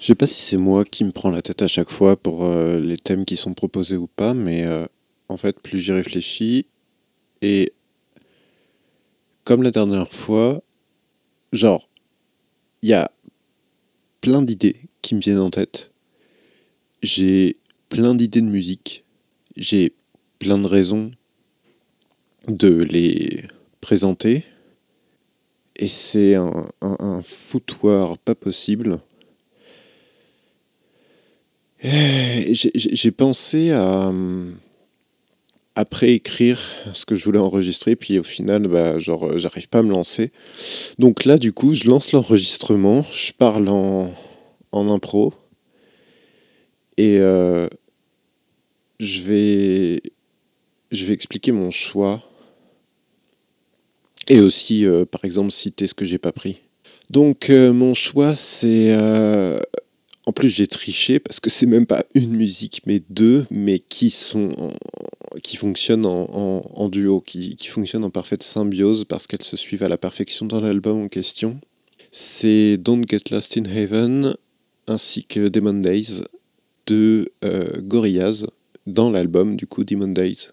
Je 0.06 0.12
sais 0.12 0.14
pas 0.14 0.28
si 0.28 0.40
c'est 0.40 0.56
moi 0.56 0.84
qui 0.84 1.02
me 1.02 1.10
prends 1.10 1.30
la 1.30 1.42
tête 1.42 1.62
à 1.62 1.66
chaque 1.66 1.90
fois 1.90 2.16
pour 2.16 2.44
euh, 2.44 2.78
les 2.78 2.96
thèmes 2.96 3.24
qui 3.24 3.36
sont 3.36 3.54
proposés 3.54 3.96
ou 3.96 4.06
pas, 4.06 4.34
mais 4.34 4.64
euh, 4.64 4.86
en 5.28 5.36
fait, 5.36 5.58
plus 5.58 5.80
j'y 5.80 5.90
réfléchis, 5.90 6.66
et 7.42 7.72
comme 9.42 9.64
la 9.64 9.72
dernière 9.72 10.12
fois, 10.12 10.62
genre, 11.52 11.88
il 12.82 12.90
y 12.90 12.92
a 12.92 13.10
plein 14.20 14.42
d'idées 14.42 14.76
qui 15.02 15.16
me 15.16 15.20
viennent 15.20 15.40
en 15.40 15.50
tête. 15.50 15.90
J'ai 17.02 17.56
plein 17.88 18.14
d'idées 18.14 18.42
de 18.42 18.46
musique. 18.46 19.04
J'ai 19.56 19.92
plein 20.38 20.58
de 20.58 20.68
raisons 20.68 21.10
de 22.46 22.80
les 22.80 23.42
présenter. 23.80 24.44
Et 25.74 25.88
c'est 25.88 26.36
un, 26.36 27.22
foutoir 27.24 28.18
pas 28.18 28.36
possible. 28.36 29.00
Eh, 31.82 32.52
j'ai 32.52 33.10
pensé 33.10 33.70
à, 33.70 34.10
après 35.76 36.12
écrire 36.12 36.58
ce 36.94 37.04
que 37.04 37.14
je 37.14 37.24
voulais 37.24 37.38
enregistrer, 37.38 37.96
puis 37.96 38.18
au 38.18 38.24
final, 38.24 38.66
bah, 38.66 38.98
genre, 38.98 39.38
j'arrive 39.38 39.68
pas 39.68 39.80
à 39.80 39.82
me 39.82 39.90
lancer. 39.90 40.32
Donc 40.98 41.26
là, 41.26 41.36
du 41.36 41.52
coup, 41.52 41.74
je 41.74 41.88
lance 41.88 42.12
l'enregistrement, 42.12 43.04
je 43.12 43.32
parle 43.32 43.68
en, 43.68 44.10
impro, 44.72 45.34
et 46.96 47.18
euh, 47.18 47.68
je, 48.98 49.20
vais, 49.20 50.02
je 50.90 51.04
vais 51.04 51.12
expliquer 51.12 51.52
mon 51.52 51.70
choix, 51.70 52.22
et 54.28 54.40
aussi, 54.40 54.86
euh, 54.86 55.04
par 55.04 55.24
exemple, 55.24 55.50
citer 55.50 55.86
ce 55.86 55.94
que 55.94 56.06
j'ai 56.06 56.18
pas 56.18 56.32
pris. 56.32 56.60
Donc, 57.10 57.50
euh, 57.50 57.72
mon 57.72 57.94
choix, 57.94 58.34
c'est 58.34 58.92
en 60.26 60.32
plus, 60.32 60.48
j'ai 60.48 60.66
triché 60.66 61.20
parce 61.20 61.38
que 61.38 61.50
c'est 61.50 61.66
même 61.66 61.86
pas 61.86 62.04
une 62.14 62.36
musique, 62.36 62.82
mais 62.84 63.00
deux, 63.08 63.46
mais 63.50 63.78
qui 63.78 64.10
sont 64.10 64.50
qui 65.42 65.56
fonctionnent 65.56 66.06
en, 66.06 66.88
duo, 66.88 67.20
qui, 67.20 67.56
fonctionnent 67.68 68.04
en 68.04 68.10
parfaite 68.10 68.42
symbiose 68.42 69.04
parce 69.04 69.26
qu'elles 69.26 69.44
se 69.44 69.56
suivent 69.56 69.82
à 69.82 69.88
la 69.88 69.98
perfection 69.98 70.46
dans 70.46 70.60
l'album 70.60 71.02
en 71.02 71.08
question. 71.08 71.60
C'est 72.10 72.76
Don't 72.78 73.04
Get 73.08 73.30
Lost 73.30 73.56
in 73.58 73.64
Heaven 73.64 74.34
ainsi 74.86 75.24
que 75.24 75.48
Demon 75.48 75.74
Days 75.74 76.22
de 76.86 77.32
euh, 77.44 77.80
Gorillaz 77.82 78.46
dans 78.86 79.10
l'album 79.10 79.56
du 79.56 79.66
coup 79.66 79.84
Demon 79.84 80.08
Days. 80.08 80.48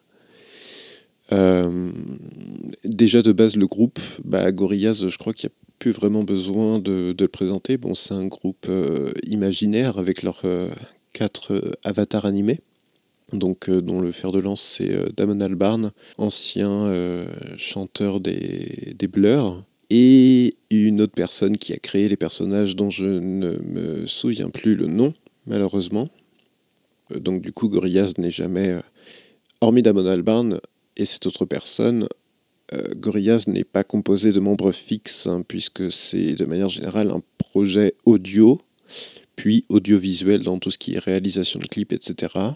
Euh, 1.32 1.92
déjà 2.84 3.22
de 3.22 3.32
base 3.32 3.56
le 3.56 3.66
groupe, 3.66 4.00
bah, 4.24 4.52
Gorillaz, 4.52 5.08
je 5.08 5.18
crois 5.18 5.34
qu'il 5.34 5.50
y 5.50 5.52
a 5.52 5.56
plus 5.84 5.92
vraiment 5.92 6.24
besoin 6.24 6.80
de, 6.80 7.14
le 7.20 7.28
présenter. 7.28 7.78
Bon, 7.78 7.94
c'est 7.94 8.14
un 8.14 8.26
groupe 8.26 8.72
imaginaire 9.28 9.98
avec 9.98 10.24
leurs 10.24 10.44
quatre 11.12 11.78
avatars 11.84 12.26
animés. 12.26 12.62
Donc, 13.34 13.70
dont 13.70 14.00
le 14.00 14.14
fer 14.14 14.32
de 14.32 14.40
lance 14.40 14.62
c'est 14.62 15.14
Damon 15.18 15.42
Albarn, 15.42 15.92
ancien 16.18 17.26
chanteur 17.58 18.22
des, 18.22 18.96
des 18.98 19.08
Blurs, 19.08 19.66
et 19.90 20.56
une 20.72 21.02
autre 21.02 21.14
personne 21.14 21.58
qui 21.58 21.74
a 21.74 21.78
créé 21.78 22.10
les 22.10 22.18
personnages 22.18 22.76
dont 22.76 22.90
je 22.90 23.06
ne 23.06 23.58
me 23.60 24.06
souviens 24.06 24.50
plus 24.50 24.76
le 24.76 24.88
nom, 24.88 25.14
malheureusement. 25.46 26.10
Euh, 27.12 27.20
donc 27.20 27.42
du 27.42 27.52
coup, 27.52 27.70
Gorillaz 27.70 28.14
n'est 28.18 28.32
jamais, 28.32 28.70
euh, 28.70 28.82
hormis 29.62 29.84
Damon 29.84 30.06
Albarn 30.06 30.60
et 30.98 31.06
cette 31.06 31.26
autre 31.26 31.46
personne, 31.46 32.04
euh, 32.04 32.08
Gorillaz 32.96 33.46
n'est 33.48 33.64
pas 33.64 33.84
composé 33.84 34.32
de 34.32 34.40
membres 34.40 34.72
fixes, 34.72 35.28
hein, 35.28 35.44
puisque 35.48 35.92
c'est 35.92 36.34
de 36.34 36.46
manière 36.46 36.70
générale 36.70 37.12
un 37.12 37.22
projet 37.38 37.96
audio, 38.06 38.60
puis 39.36 39.66
audiovisuel 39.70 40.42
dans 40.42 40.60
tout 40.60 40.72
ce 40.72 40.78
qui 40.78 40.94
est 40.94 41.00
réalisation 41.00 41.60
de 41.60 41.66
clips, 41.66 41.94
etc. 41.94 42.54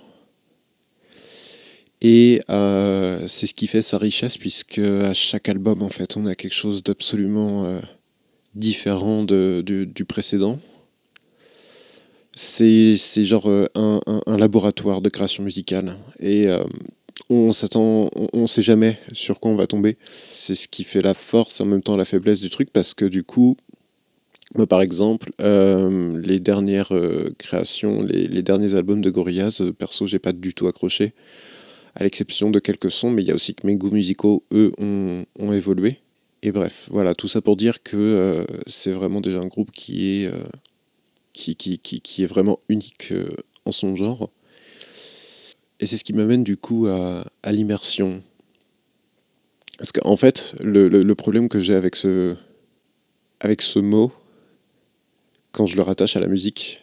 Et 2.01 2.41
euh, 2.49 3.27
c'est 3.27 3.47
ce 3.47 3.53
qui 3.53 3.67
fait 3.67 3.81
sa 3.81 3.97
richesse, 3.97 4.37
puisque 4.37 4.79
à 4.79 5.13
chaque 5.13 5.49
album, 5.49 5.81
en 5.81 5.89
fait, 5.89 6.15
on 6.17 6.25
a 6.27 6.35
quelque 6.35 6.53
chose 6.53 6.83
d'absolument 6.83 7.65
euh, 7.65 7.79
différent 8.55 9.23
du, 9.23 10.05
précédent. 10.07 10.59
C'est 12.35 12.97
genre 13.23 13.47
euh, 13.47 13.65
un, 13.75 14.37
laboratoire 14.37 15.01
de 15.01 15.09
création 15.09 15.43
musicale. 15.43 15.97
Et 16.19 16.47
on 17.29 17.51
s'attend, 17.51 18.09
on 18.33 18.47
sait 18.47 18.61
jamais 18.61 18.99
sur 19.13 19.39
quoi 19.39 19.51
on 19.51 19.55
va 19.55 19.67
tomber. 19.67 19.97
C'est 20.31 20.55
ce 20.55 20.67
qui 20.67 20.83
fait 20.83 21.01
la 21.01 21.13
force 21.13 21.59
et 21.59 21.63
en 21.63 21.67
même 21.67 21.81
temps 21.81 21.97
la 21.97 22.05
faiblesse 22.05 22.39
du 22.39 22.49
truc, 22.49 22.71
parce 22.71 22.93
que 22.93 23.05
du 23.05 23.23
coup, 23.23 23.57
moi, 24.55 24.67
par 24.67 24.81
exemple, 24.81 25.31
les 25.39 26.39
dernières 26.39 26.93
créations, 27.37 27.97
les, 28.01 28.41
derniers 28.43 28.75
albums 28.75 29.01
de 29.01 29.09
Gorillaz, 29.09 29.61
perso, 29.77 30.07
j'ai 30.07 30.19
pas 30.19 30.31
du 30.31 30.53
tout 30.53 30.67
accroché 30.67 31.13
à 31.97 32.03
l'exception 32.03 32.51
de 32.51 32.59
quelques 32.59 32.91
sons, 32.91 33.09
mais 33.09 33.23
il 33.23 33.27
y 33.27 33.31
a 33.31 33.35
aussi 33.35 33.55
que 33.55 33.65
mes 33.65 33.75
goûts 33.75 33.89
musicaux, 33.89 34.43
eux, 34.53 34.71
ont, 34.77 35.25
évolué. 35.51 35.97
Et 36.43 36.51
bref, 36.51 36.87
voilà, 36.91 37.15
tout 37.15 37.27
ça 37.27 37.41
pour 37.41 37.55
dire 37.55 37.81
que 37.81 37.97
euh, 37.97 38.45
c'est 38.67 38.91
vraiment 38.91 39.19
déjà 39.19 39.39
un 39.39 39.47
groupe 39.47 39.71
qui 39.71 40.21
est, 40.21 40.27
euh, 40.27 40.43
qui, 41.33 41.55
qui, 41.55 41.79
qui, 41.79 42.23
est 42.23 42.27
vraiment 42.27 42.59
unique 42.69 43.07
euh, 43.11 43.29
en 43.65 43.71
son 43.71 43.95
genre. 43.95 44.29
Et 45.79 45.85
c'est 45.85 45.97
ce 45.97 46.03
qui 46.03 46.13
m'amène 46.13 46.43
du 46.43 46.57
coup 46.57 46.87
à, 46.87 47.51
l'immersion. 47.51 48.21
Parce 49.77 49.91
qu'en 49.91 50.17
fait, 50.17 50.55
le, 50.63 51.13
problème 51.13 51.49
que 51.49 51.59
j'ai 51.59 51.75
avec 51.75 51.95
ce, 51.95 52.35
avec 53.39 53.61
ce 53.61 53.79
mot, 53.79 54.11
quand 55.51 55.65
je 55.65 55.75
le 55.75 55.83
rattache 55.83 56.15
à 56.15 56.19
la 56.19 56.27
musique, 56.27 56.79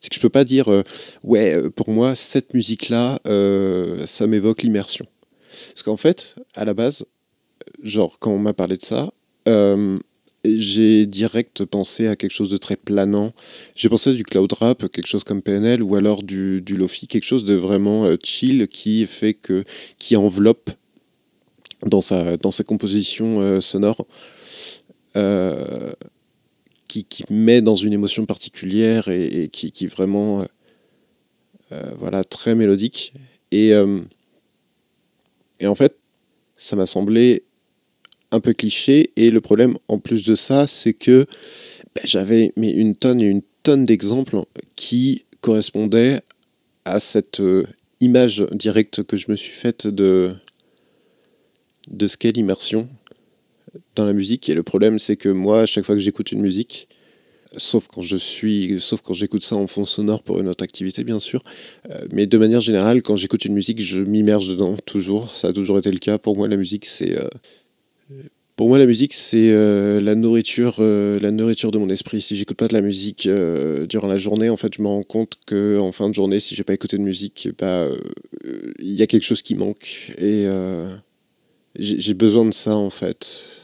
c'est 0.00 0.08
que 0.08 0.16
je 0.16 0.20
peux 0.20 0.28
pas 0.28 0.44
dire 0.44 0.68
euh, 0.68 0.82
ouais 1.22 1.54
euh, 1.54 1.70
pour 1.70 1.90
moi 1.90 2.16
cette 2.16 2.54
musique 2.54 2.88
là 2.88 3.20
euh, 3.26 4.04
ça 4.04 4.26
m'évoque 4.26 4.62
l'immersion 4.62 5.06
parce 5.68 5.84
qu'en 5.84 5.96
fait 5.96 6.34
à 6.56 6.64
la 6.64 6.74
base 6.74 7.06
genre 7.84 8.18
quand 8.18 8.32
on 8.32 8.38
m'a 8.38 8.52
parlé 8.52 8.76
de 8.76 8.82
ça 8.82 9.12
j'ai 10.44 11.06
direct 11.06 11.64
pensé 11.64 12.06
à 12.06 12.16
quelque 12.16 12.32
chose 12.32 12.50
de 12.50 12.56
très 12.56 12.76
planant. 12.76 13.32
J'ai 13.76 13.88
pensé 13.88 14.10
à 14.10 14.12
du 14.12 14.24
cloud 14.24 14.52
rap, 14.52 14.88
quelque 14.88 15.06
chose 15.06 15.24
comme 15.24 15.42
PNL, 15.42 15.82
ou 15.82 15.94
alors 15.94 16.22
du, 16.22 16.60
du 16.60 16.76
lofi, 16.76 17.06
quelque 17.06 17.24
chose 17.24 17.44
de 17.44 17.54
vraiment 17.54 18.08
chill 18.22 18.68
qui 18.68 19.06
fait 19.06 19.34
que 19.34 19.64
qui 19.98 20.16
enveloppe 20.16 20.70
dans 21.86 22.00
sa 22.00 22.36
dans 22.36 22.50
sa 22.50 22.64
composition 22.64 23.60
sonore 23.60 24.06
qui, 27.00 27.24
met 27.30 27.62
dans 27.62 27.74
une 27.74 27.92
émotion 27.92 28.26
particulière 28.26 29.08
et, 29.08 29.48
qui, 29.50 29.72
qui, 29.72 29.86
vraiment 29.86 30.42
euh, 30.42 30.44
euh, 31.72 31.94
voilà 31.96 32.24
très 32.24 32.54
mélodique 32.54 33.14
et 33.50 33.72
euh, 33.72 34.00
et 35.60 35.66
en 35.66 35.74
fait 35.74 35.96
ça 36.56 36.76
m'a 36.76 36.86
semblé 36.86 37.44
un 38.32 38.40
peu 38.40 38.52
cliché 38.52 39.12
et 39.16 39.30
le 39.30 39.40
problème 39.40 39.76
en 39.88 39.98
plus 39.98 40.24
de 40.24 40.34
ça 40.34 40.66
c'est 40.66 40.94
que 40.94 41.26
ben, 41.94 42.02
j'avais 42.04 42.52
une 42.56 42.96
tonne 42.96 43.20
et 43.20 43.26
une 43.26 43.42
tonne 43.62 43.84
d'exemples 43.84 44.40
qui 44.76 45.24
correspondaient 45.40 46.20
à 46.84 46.98
cette 46.98 47.42
image 48.00 48.44
directe 48.52 49.04
que 49.04 49.16
je 49.16 49.30
me 49.30 49.36
suis 49.36 49.54
faite 49.54 49.86
de 49.86 50.34
de 51.90 52.06
ce 52.06 52.16
qu'est 52.16 52.32
l'immersion 52.32 52.88
dans 53.96 54.04
la 54.04 54.12
musique. 54.12 54.48
Et 54.48 54.54
le 54.54 54.62
problème, 54.62 54.98
c'est 54.98 55.16
que 55.16 55.28
moi, 55.28 55.62
à 55.62 55.66
chaque 55.66 55.84
fois 55.84 55.94
que 55.94 56.00
j'écoute 56.00 56.32
une 56.32 56.40
musique, 56.40 56.88
sauf 57.56 57.86
quand 57.86 58.00
je 58.00 58.16
suis, 58.16 58.80
sauf 58.80 59.00
quand 59.02 59.12
j'écoute 59.12 59.42
ça 59.42 59.56
en 59.56 59.66
fond 59.66 59.84
sonore 59.84 60.22
pour 60.22 60.40
une 60.40 60.48
autre 60.48 60.64
activité, 60.64 61.04
bien 61.04 61.18
sûr. 61.18 61.42
Euh, 61.90 62.06
mais 62.12 62.26
de 62.26 62.38
manière 62.38 62.60
générale, 62.60 63.02
quand 63.02 63.16
j'écoute 63.16 63.44
une 63.44 63.54
musique, 63.54 63.80
je 63.80 64.00
m'immerge 64.00 64.48
dedans 64.48 64.76
toujours. 64.86 65.34
Ça 65.36 65.48
a 65.48 65.52
toujours 65.52 65.78
été 65.78 65.90
le 65.90 65.98
cas. 65.98 66.18
Pour 66.18 66.36
moi, 66.36 66.48
la 66.48 66.56
musique, 66.56 66.86
c'est 66.86 67.16
euh, 67.18 67.28
pour 68.62 68.68
moi, 68.68 68.78
la 68.78 68.86
musique, 68.86 69.12
c'est 69.12 69.48
euh, 69.48 70.00
la 70.00 70.14
nourriture, 70.14 70.80
la 70.80 71.30
nourriture 71.32 71.72
de 71.72 71.78
mon 71.78 71.88
esprit. 71.88 72.22
Si 72.22 72.36
j'écoute 72.36 72.56
pas 72.56 72.68
de 72.68 72.74
la 72.74 72.80
musique 72.80 73.28
durant 73.88 74.06
la 74.06 74.18
journée, 74.18 74.50
en 74.50 74.56
fait, 74.56 74.74
je 74.76 74.82
me 74.82 74.86
rends 74.88 75.02
compte 75.02 75.38
que 75.46 75.78
en 75.78 75.90
fin 75.90 76.08
de 76.08 76.14
journée, 76.14 76.38
si 76.40 76.54
j'ai 76.54 76.64
pas 76.64 76.74
écouté 76.74 76.96
de 76.96 77.02
musique, 77.02 77.48
bah, 77.58 77.88
il 78.78 78.92
y 78.94 79.02
a 79.02 79.06
quelque 79.06 79.24
chose 79.24 79.42
qui 79.42 79.56
manque 79.56 80.12
et 80.18 80.46
j'ai 81.76 82.14
besoin 82.14 82.44
de 82.44 82.52
ça 82.52 82.76
en 82.76 82.90
fait 82.90 83.62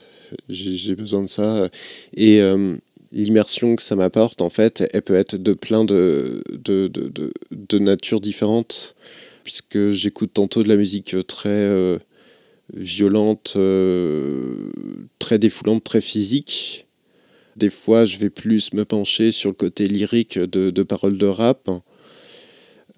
j'ai 0.48 0.94
besoin 0.94 1.22
de 1.22 1.28
ça. 1.28 1.68
Et 2.14 2.40
euh, 2.40 2.76
l'immersion 3.12 3.76
que 3.76 3.82
ça 3.82 3.96
m'apporte, 3.96 4.42
en 4.42 4.50
fait, 4.50 4.84
elle 4.92 5.02
peut 5.02 5.16
être 5.16 5.36
de 5.36 5.52
plein 5.52 5.84
de, 5.84 6.42
de, 6.50 6.88
de, 6.88 7.32
de, 7.50 7.78
natures 7.78 8.20
différentes, 8.20 8.94
puisque 9.44 9.90
j'écoute 9.90 10.30
tantôt 10.34 10.62
de 10.62 10.68
la 10.68 10.76
musique 10.76 11.16
très 11.26 11.48
euh, 11.48 11.98
violente, 12.74 13.54
euh, 13.56 14.70
très 15.18 15.38
défoulante, 15.38 15.84
très 15.84 16.00
physique. 16.00 16.86
Des 17.56 17.70
fois, 17.70 18.04
je 18.04 18.18
vais 18.18 18.30
plus 18.30 18.72
me 18.72 18.84
pencher 18.84 19.32
sur 19.32 19.50
le 19.50 19.54
côté 19.54 19.86
lyrique 19.86 20.38
de, 20.38 20.70
de 20.70 20.82
paroles 20.82 21.18
de 21.18 21.26
rap. 21.26 21.68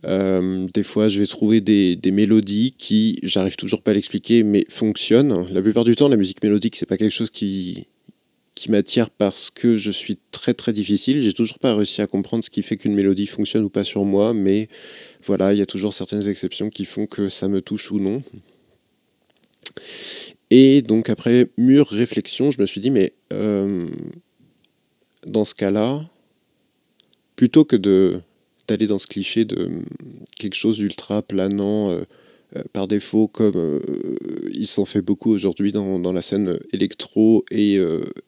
Euh, 0.04 0.66
des 0.72 0.83
fois, 0.83 1.09
je 1.09 1.20
vais 1.20 1.26
trouver 1.26 1.61
des, 1.61 1.98
mélodies 2.11 2.74
qui, 2.76 3.18
j'arrive 3.22 3.56
toujours 3.56 3.83
pas 3.83 3.90
à 3.92 3.94
l'expliquer, 3.94 4.42
mais 4.42 4.64
fonctionnent. 4.68 5.46
La 5.50 5.62
plupart 5.62 5.85
du 5.85 5.94
temps, 5.94 6.09
la 6.09 6.16
musique 6.16 6.42
mélodique, 6.42 6.76
c'est 6.76 6.87
pas 6.87 6.96
quelque 6.96 7.12
chose 7.12 7.30
qui, 7.30 7.87
qui 8.54 8.70
m'attire 8.70 9.11
parce 9.11 9.50
que 9.50 9.76
je 9.76 9.90
suis 9.90 10.18
très 10.30 10.54
très 10.54 10.72
difficile. 10.72 11.20
J'ai 11.20 11.33
toujours 11.33 11.59
pas 11.59 11.74
réussi 11.74 12.02
à 12.02 12.06
comprendre 12.06 12.44
ce 12.44 12.50
qui 12.50 12.62
fait 12.62 12.76
qu'une 12.76 12.94
mélodie 12.94 13.26
fonctionne 13.26 13.64
ou 13.64 13.70
pas 13.70 13.85
sur 13.85 14.04
moi, 14.04 14.35
mais 14.35 14.68
voilà, 15.24 15.52
il 15.52 15.59
y 15.59 15.62
a 15.62 15.66
toujours 15.66 15.92
certaines 15.92 16.28
exceptions 16.28 16.70
qui 16.70 16.85
font 16.85 17.06
que 17.06 17.28
ça 17.28 17.48
me 17.48 17.61
touche 17.61 17.90
ou 17.90 18.00
non. 18.00 18.22
Et 20.51 20.83
donc 20.83 21.09
après 21.09 21.49
mûre 21.57 21.87
réflexion, 21.87 22.51
je 22.51 22.61
me 22.61 22.66
suis 22.66 22.81
dit, 22.81 22.90
mais 22.90 23.12
euh, 23.33 23.88
dans 25.27 25.44
ce 25.44 25.55
cas-là, 25.55 26.09
plutôt 27.37 27.64
que 27.64 27.77
d'aller 28.68 28.87
dans 28.87 28.99
ce 28.99 29.07
cliché 29.07 29.44
de 29.44 29.70
quelque 30.37 30.57
chose 30.57 30.79
d'ultra 30.79 31.23
planant 31.23 31.90
euh, 31.90 32.03
euh, 32.57 32.62
par 32.73 32.88
défaut, 32.88 33.29
comme 33.29 33.81
il 34.53 34.66
s'en 34.66 34.85
fait 34.85 35.03
beaucoup 35.03 35.31
aujourd'hui 35.31 35.70
dans, 35.70 36.01
dans, 36.01 36.12
la 36.12 36.23
scène 36.23 36.59
électro 36.73 37.44
et, 37.53 37.77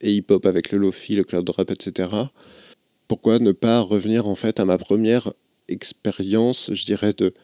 et 0.00 0.12
hip-hop 0.12 0.46
avec 0.46 0.70
le 0.70 0.78
lofi, 0.78 1.14
le 1.14 1.24
cloud 1.24 1.48
rap, 1.50 1.72
etc. 1.72 2.08
Pourquoi 3.08 3.40
ne 3.40 3.52
pas 3.52 3.80
revenir 3.80 4.28
en 4.28 4.36
fait 4.36 4.60
à 4.60 4.64
ma 4.64 4.78
première 4.78 5.32
expérience, 5.68 6.70
je 6.72 6.84
dirais, 6.84 7.12
de 7.12 7.34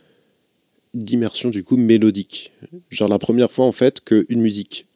d'immersion 1.02 1.50
du 1.50 1.64
coup 1.64 1.76
mélodique. 1.76 2.52
Genre 2.90 3.08
la 3.08 3.18
première 3.18 3.50
fois 3.50 3.66
en 3.66 3.72
fait 3.72 4.00
qu'une 4.00 4.40
musique 4.40 4.86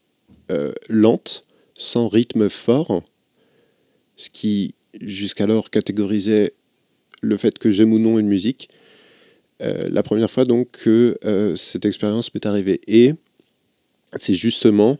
lente, 0.90 1.44
sans 1.78 2.08
rythme 2.08 2.50
fort, 2.50 3.02
ce 4.16 4.28
qui 4.28 4.74
jusqu'alors 5.00 5.70
catégorisait 5.70 6.52
le 7.22 7.36
fait 7.36 7.58
que 7.58 7.70
j'aime 7.70 7.92
ou 7.92 7.98
non 7.98 8.18
une 8.18 8.28
musique. 8.28 8.68
Euh, 9.62 9.88
la 9.90 10.02
première 10.02 10.30
fois 10.30 10.44
donc 10.44 10.70
que 10.72 11.18
euh, 11.24 11.54
cette 11.54 11.84
expérience 11.84 12.34
m'est 12.34 12.46
arrivée. 12.46 12.80
Et 12.88 13.12
c'est 14.16 14.34
justement 14.34 14.98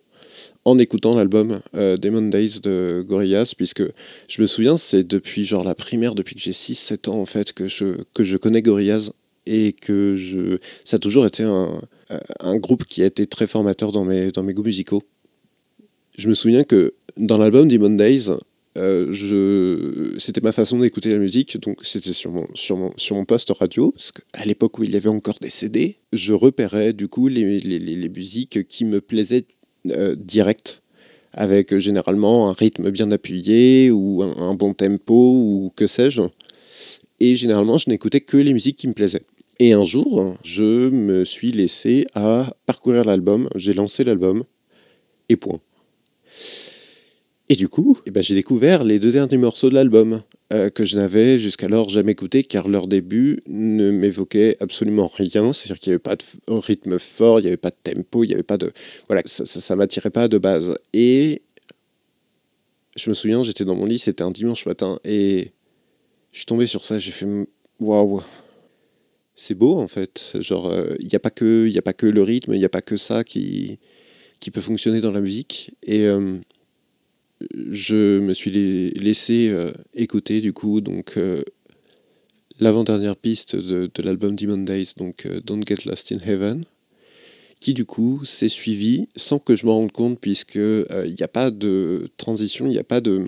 en 0.64 0.78
écoutant 0.78 1.16
l'album 1.16 1.60
euh, 1.74 1.96
Demon 1.96 2.28
Days 2.28 2.60
de 2.62 3.04
Gorillaz, 3.06 3.54
puisque 3.56 3.82
je 4.28 4.42
me 4.42 4.46
souviens, 4.46 4.76
c'est 4.76 5.04
depuis 5.04 5.44
genre 5.44 5.64
la 5.64 5.74
primaire, 5.74 6.14
depuis 6.14 6.34
que 6.34 6.40
j'ai 6.40 6.52
6-7 6.52 7.10
ans 7.10 7.18
en 7.18 7.26
fait, 7.26 7.52
que 7.52 7.68
je, 7.68 8.02
que 8.14 8.22
je 8.22 8.36
connais 8.36 8.62
Gorillaz 8.62 9.12
et 9.46 9.72
que 9.72 10.16
je, 10.16 10.58
ça 10.84 10.96
a 10.96 10.98
toujours 10.98 11.26
été 11.26 11.42
un, 11.42 12.56
groupe 12.56 12.84
qui 12.84 13.02
a 13.02 13.06
été 13.06 13.26
très 13.26 13.46
formateur 13.46 13.92
dans 13.92 14.04
mes, 14.04 14.30
dans 14.30 14.42
mes 14.42 14.54
goûts 14.54 14.62
musicaux. 14.62 15.02
Je 16.16 16.28
me 16.28 16.34
souviens 16.34 16.64
que 16.64 16.94
dans 17.16 17.38
l'album 17.38 17.68
Demon 17.68 17.90
Days, 17.90 18.30
euh, 18.78 19.08
je... 19.12 20.14
c'était 20.18 20.40
ma 20.40 20.52
façon 20.52 20.78
d'écouter 20.78 21.10
la 21.10 21.18
musique, 21.18 21.60
donc 21.60 21.78
c'était 21.82 22.12
sur 22.12 22.30
mon, 22.30 22.46
sur, 22.54 22.76
mon, 22.76 22.92
sur 22.96 23.16
mon 23.16 23.24
poste 23.24 23.50
radio, 23.50 23.92
parce 23.92 24.12
qu'à 24.12 24.44
l'époque 24.44 24.78
où 24.78 24.84
il 24.84 24.90
y 24.92 24.96
avait 24.96 25.08
encore 25.08 25.38
des 25.40 25.50
CD, 25.50 25.96
je 26.12 26.32
repérais 26.32 26.92
du 26.92 27.08
coup 27.08 27.28
les, 27.28 27.58
les, 27.58 27.78
les 27.78 28.08
musiques 28.08 28.66
qui 28.68 28.84
me 28.84 29.00
plaisaient 29.00 29.46
euh, 29.90 30.14
direct 30.14 30.82
avec 31.32 31.76
généralement 31.78 32.50
un 32.50 32.52
rythme 32.52 32.90
bien 32.90 33.10
appuyé 33.10 33.90
ou 33.90 34.22
un 34.22 34.54
bon 34.54 34.74
tempo 34.74 35.14
ou 35.14 35.72
que 35.74 35.86
sais-je. 35.86 36.22
Et 37.20 37.36
généralement, 37.36 37.78
je 37.78 37.90
n'écoutais 37.90 38.20
que 38.20 38.36
les 38.36 38.52
musiques 38.52 38.76
qui 38.76 38.88
me 38.88 38.94
plaisaient. 38.94 39.24
Et 39.58 39.72
un 39.72 39.84
jour, 39.84 40.36
je 40.42 40.90
me 40.90 41.24
suis 41.24 41.52
laissé 41.52 42.06
à 42.14 42.54
parcourir 42.66 43.04
l'album, 43.04 43.48
j'ai 43.54 43.74
lancé 43.74 44.02
l'album, 44.02 44.44
et 45.28 45.36
point. 45.36 45.60
Et 47.48 47.54
du 47.54 47.68
coup, 47.68 47.98
eh 48.06 48.10
ben, 48.10 48.22
j'ai 48.22 48.34
découvert 48.34 48.82
les 48.82 48.98
deux 48.98 49.12
derniers 49.12 49.36
morceaux 49.36 49.68
de 49.68 49.74
l'album 49.74 50.22
euh, 50.52 50.70
que 50.70 50.84
je 50.84 50.96
n'avais 50.96 51.38
jusqu'alors 51.38 51.88
jamais 51.88 52.12
écoutés 52.12 52.44
car 52.44 52.66
leur 52.66 52.86
début 52.86 53.40
ne 53.46 53.90
m'évoquait 53.90 54.56
absolument 54.60 55.06
rien. 55.06 55.52
C'est-à-dire 55.52 55.78
qu'il 55.78 55.90
n'y 55.90 55.94
avait 55.94 55.98
pas 55.98 56.16
de 56.16 56.22
rythme 56.48 56.98
fort, 56.98 57.40
il 57.40 57.42
n'y 57.42 57.48
avait 57.48 57.56
pas 57.56 57.70
de 57.70 57.76
tempo, 57.82 58.24
il 58.24 58.28
n'y 58.28 58.34
avait 58.34 58.42
pas 58.42 58.58
de. 58.58 58.72
Voilà, 59.08 59.22
ça 59.26 59.74
ne 59.74 59.78
m'attirait 59.78 60.10
pas 60.10 60.28
de 60.28 60.38
base. 60.38 60.74
Et 60.92 61.42
je 62.96 63.10
me 63.10 63.14
souviens, 63.14 63.42
j'étais 63.42 63.64
dans 63.64 63.74
mon 63.74 63.84
lit, 63.84 63.98
c'était 63.98 64.24
un 64.24 64.30
dimanche 64.30 64.66
matin 64.66 64.98
et 65.04 65.52
je 66.32 66.38
suis 66.38 66.46
tombé 66.46 66.66
sur 66.66 66.84
ça, 66.84 66.98
j'ai 66.98 67.10
fait 67.10 67.26
waouh. 67.78 68.22
C'est 69.34 69.54
beau 69.54 69.78
en 69.78 69.88
fait. 69.88 70.36
Genre, 70.40 70.66
euh, 70.66 70.94
il 71.00 71.08
n'y 71.08 71.14
a, 71.14 71.20
pas 71.20 71.30
que, 71.30 71.70
a 71.76 71.82
pas 71.82 71.92
que 71.92 72.06
le 72.06 72.22
rythme, 72.22 72.54
il 72.54 72.58
n'y 72.58 72.64
a 72.64 72.70
pas 72.70 72.82
que 72.82 72.96
ça 72.96 73.22
qui, 73.24 73.78
qui 74.40 74.50
peut 74.50 74.60
fonctionner 74.60 75.00
dans 75.00 75.12
la 75.12 75.20
musique. 75.20 75.72
Et. 75.82 76.06
Euh, 76.06 76.38
je 77.72 78.20
me 78.20 78.34
suis 78.34 78.52
laissé 78.92 79.48
euh, 79.48 79.72
écouter 79.94 80.40
du 80.40 80.52
coup 80.52 80.80
donc 80.80 81.18
l'avant-dernière 82.60 83.16
piste 83.16 83.56
de, 83.56 83.90
l'album 84.00 84.36
Demon 84.36 84.58
Days, 84.58 84.92
donc 84.96 85.26
Don't 85.44 85.64
Get 85.66 85.84
Lost 85.84 86.12
in 86.12 86.24
Heaven, 86.24 86.62
qui 87.58 87.74
du 87.74 87.84
coup 87.84 88.24
s'est 88.24 88.48
suivi 88.48 89.08
sans 89.16 89.40
que 89.40 89.56
je 89.56 89.66
m'en 89.66 89.78
rende 89.78 89.90
compte 89.90 90.20
puisque 90.20 90.54
il 90.54 91.14
n'y 91.18 91.24
a 91.24 91.28
pas 91.28 91.50
de 91.50 92.06
transition, 92.16 92.66
il 92.66 92.70
n'y 92.70 92.78
a 92.78 92.84
pas 92.84 93.00
de 93.00 93.26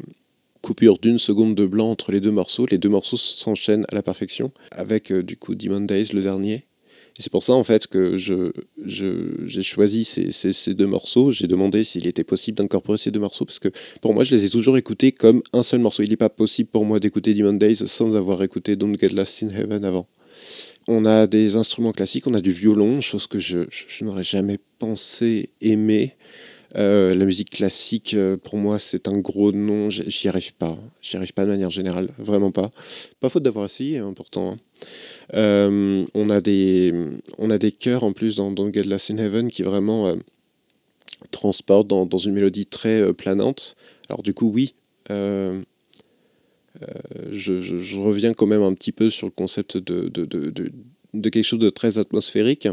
coupure 0.64 0.98
d'une 0.98 1.18
seconde 1.18 1.54
de 1.54 1.66
blanc 1.66 1.90
entre 1.90 2.10
les 2.10 2.20
deux 2.20 2.32
morceaux. 2.32 2.66
Les 2.70 2.78
deux 2.78 2.88
morceaux 2.88 3.16
s'enchaînent 3.16 3.84
à 3.92 3.94
la 3.94 4.02
perfection 4.02 4.50
avec 4.72 5.12
du 5.12 5.36
coup 5.36 5.54
Demon 5.54 5.82
Days 5.82 6.08
le 6.12 6.22
dernier 6.22 6.64
et 7.16 7.22
c'est 7.22 7.30
pour 7.30 7.44
ça 7.44 7.52
en 7.52 7.62
fait 7.62 7.86
que 7.86 8.18
je, 8.18 8.50
j'ai 8.84 9.62
choisi 9.62 10.04
ces, 10.04 10.32
ces, 10.32 10.74
deux 10.74 10.86
morceaux. 10.86 11.30
J'ai 11.30 11.46
demandé 11.46 11.84
s'il 11.84 12.08
était 12.08 12.24
possible 12.24 12.58
d'incorporer 12.58 12.98
ces 12.98 13.12
deux 13.12 13.20
morceaux 13.20 13.44
parce 13.44 13.60
que 13.60 13.68
pour 14.00 14.14
moi 14.14 14.24
je 14.24 14.34
les 14.34 14.46
ai 14.46 14.50
toujours 14.50 14.76
écoutés 14.76 15.12
comme 15.12 15.40
un 15.52 15.62
seul 15.62 15.78
morceau. 15.78 16.02
Il 16.02 16.10
n'est 16.10 16.16
pas 16.16 16.28
possible 16.28 16.70
pour 16.70 16.84
moi 16.84 16.98
d'écouter 16.98 17.32
Demon 17.34 17.52
Days 17.52 17.86
sans 17.86 18.16
avoir 18.16 18.42
écouté 18.42 18.74
Don't 18.74 18.96
Get 18.98 19.10
Lost 19.10 19.44
in 19.44 19.50
Heaven 19.50 19.84
avant. 19.84 20.08
On 20.88 21.04
a 21.04 21.28
des 21.28 21.54
instruments 21.54 21.92
classiques, 21.92 22.26
on 22.26 22.34
a 22.34 22.40
du 22.40 22.50
violon, 22.50 23.00
chose 23.00 23.28
que 23.28 23.38
je, 23.38 23.60
je 23.70 24.04
n'aurais 24.04 24.24
jamais 24.24 24.58
pensé 24.80 25.50
aimer. 25.60 26.16
Euh, 26.76 27.14
la 27.14 27.24
musique 27.24 27.50
classique, 27.50 28.14
euh, 28.14 28.36
pour 28.36 28.56
moi, 28.56 28.78
c'est 28.78 29.06
un 29.08 29.18
gros 29.18 29.52
nom. 29.52 29.90
J'y 29.90 30.28
arrive 30.28 30.54
pas. 30.54 30.76
J'y 31.00 31.16
arrive 31.16 31.32
pas 31.32 31.44
de 31.44 31.50
manière 31.50 31.70
générale. 31.70 32.10
Vraiment 32.18 32.50
pas. 32.50 32.70
Pas 33.20 33.28
faute 33.28 33.44
d'avoir 33.44 33.66
essayé, 33.66 33.98
important. 33.98 34.52
Hein. 34.52 34.56
Euh, 35.34 36.04
on, 36.14 36.30
a 36.30 36.40
des, 36.40 36.92
on 37.38 37.50
a 37.50 37.58
des 37.58 37.70
chœurs 37.72 38.02
en 38.02 38.12
plus 38.12 38.36
dans 38.36 38.50
Don't 38.50 38.72
Get 38.72 38.84
Lost 38.84 39.12
in 39.12 39.18
Heaven 39.18 39.50
qui 39.50 39.62
vraiment 39.62 40.16
transportent 41.30 41.88
dans, 41.88 42.18
une 42.18 42.32
mélodie 42.32 42.66
très 42.66 43.12
planante. 43.12 43.76
Alors, 44.08 44.22
du 44.22 44.34
coup, 44.34 44.50
oui. 44.52 44.74
Je, 47.30 48.00
reviens 48.00 48.34
quand 48.34 48.46
même 48.46 48.62
un 48.62 48.74
petit 48.74 48.92
peu 48.92 49.10
sur 49.10 49.26
le 49.26 49.32
concept 49.32 49.76
de, 49.76 50.08
de, 50.08 50.24
de 51.14 51.28
quelque 51.28 51.44
chose 51.44 51.60
de 51.60 51.70
très 51.70 51.98
atmosphérique. 51.98 52.68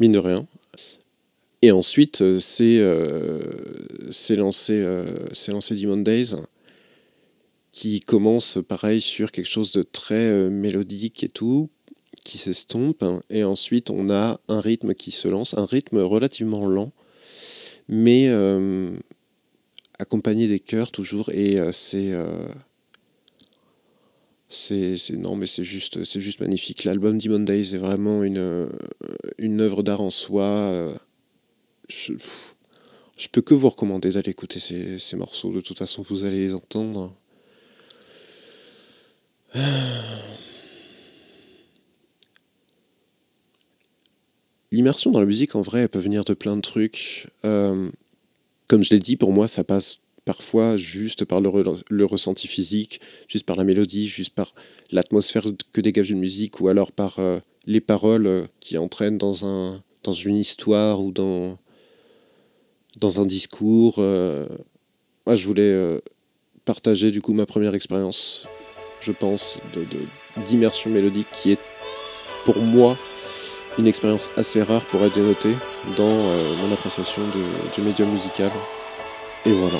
Mine 0.00 0.12
de 0.12 0.18
rien. 0.18 0.46
Et 1.64 1.70
ensuite, 1.70 2.22
euh, 2.22 2.40
c'est 2.40 2.80
euh, 2.80 3.38
lancé, 4.30 4.72
euh, 4.72 5.06
lancé 5.48 5.76
Demon 5.76 5.98
Days, 5.98 6.34
qui 7.70 8.00
commence 8.00 8.58
pareil 8.66 9.00
sur 9.00 9.30
quelque 9.30 9.48
chose 9.48 9.70
de 9.72 9.82
très 9.82 10.50
mélodique 10.50 11.22
et 11.22 11.28
tout, 11.28 11.70
qui 12.24 12.36
s'estompe. 12.36 13.04
Et 13.30 13.44
ensuite, 13.44 13.90
on 13.90 14.10
a 14.10 14.40
un 14.48 14.60
rythme 14.60 14.92
qui 14.92 15.12
se 15.12 15.28
lance, 15.28 15.56
un 15.56 15.64
rythme 15.64 15.98
relativement 15.98 16.66
lent, 16.66 16.92
mais 17.88 18.28
accompagné 19.98 20.48
des 20.48 20.60
chœurs 20.60 20.90
toujours. 20.90 21.30
Et 21.30 21.58
c'est 21.70 22.12
c'est 24.48 25.16
non 25.16 25.34
mais 25.34 25.46
c'est 25.46 25.64
juste 25.64 26.04
c'est 26.04 26.20
juste 26.20 26.40
magnifique 26.40 26.84
l'album 26.84 27.16
Demon 27.16 27.38
Days 27.38 27.74
est 27.74 27.78
vraiment 27.78 28.22
une 28.22 28.68
une 29.38 29.62
œuvre 29.62 29.82
d'art 29.82 30.02
en 30.02 30.10
soi 30.10 30.92
je, 33.16 33.28
peux 33.28 33.42
que 33.42 33.54
vous 33.54 33.68
recommander 33.68 34.10
d'aller 34.10 34.30
écouter 34.30 34.58
ces, 34.60 35.16
morceaux. 35.16 35.52
De 35.52 35.60
toute 35.60 35.78
façon, 35.78 36.02
vous 36.02 36.24
allez 36.24 36.40
les 36.46 36.54
entendre. 36.54 37.14
L'immersion 44.72 45.10
dans 45.10 45.20
la 45.20 45.26
musique, 45.26 45.54
en 45.54 45.60
vrai, 45.60 45.82
elle 45.82 45.88
peut 45.88 45.98
venir 45.98 46.24
de 46.24 46.32
plein 46.32 46.56
de 46.56 46.62
trucs. 46.62 47.28
Euh, 47.44 47.90
comme 48.68 48.82
je 48.82 48.90
l'ai 48.90 48.98
dit, 48.98 49.16
pour 49.16 49.32
moi, 49.32 49.46
ça 49.46 49.64
passe 49.64 49.98
parfois 50.24 50.76
juste 50.76 51.24
par 51.24 51.40
le, 51.40 51.50
le, 51.90 52.04
ressenti 52.04 52.48
physique, 52.48 53.00
juste 53.28 53.44
par 53.44 53.56
la 53.56 53.64
mélodie, 53.64 54.08
juste 54.08 54.34
par 54.34 54.54
l'atmosphère 54.90 55.44
que 55.72 55.80
dégage 55.80 56.10
une 56.10 56.20
musique, 56.20 56.60
ou 56.60 56.68
alors 56.68 56.92
par 56.92 57.18
euh, 57.18 57.38
les 57.66 57.80
paroles 57.80 58.26
euh, 58.26 58.46
qui 58.60 58.78
entraînent 58.78 59.18
dans, 59.18 59.44
un, 59.44 59.82
dans 60.04 60.12
une 60.12 60.36
histoire 60.36 61.02
ou 61.02 61.12
dans, 61.12 61.58
dans 62.98 63.20
un 63.20 63.26
discours. 63.26 63.96
Euh, 63.98 64.46
je 65.26 65.46
voulais 65.46 65.62
euh, 65.62 66.00
partager 66.64 67.10
du 67.10 67.20
coup 67.20 67.32
ma 67.32 67.46
première 67.46 67.74
expérience, 67.74 68.46
je 69.00 69.12
pense, 69.12 69.58
d'immersion 70.44 70.90
de, 70.90 70.94
mélodique 70.94 71.28
qui 71.32 71.52
est 71.52 71.60
pour 72.44 72.58
moi 72.58 72.96
une 73.78 73.86
expérience 73.86 74.32
assez 74.36 74.62
rare 74.62 74.84
pour 74.86 75.02
être 75.02 75.14
dénotée 75.14 75.56
dans 75.96 76.28
euh, 76.28 76.56
mon 76.56 76.72
appréciation 76.72 77.22
du 77.74 77.82
médium 77.82 78.10
musical. 78.10 78.50
Et 79.46 79.52
voilà, 79.52 79.78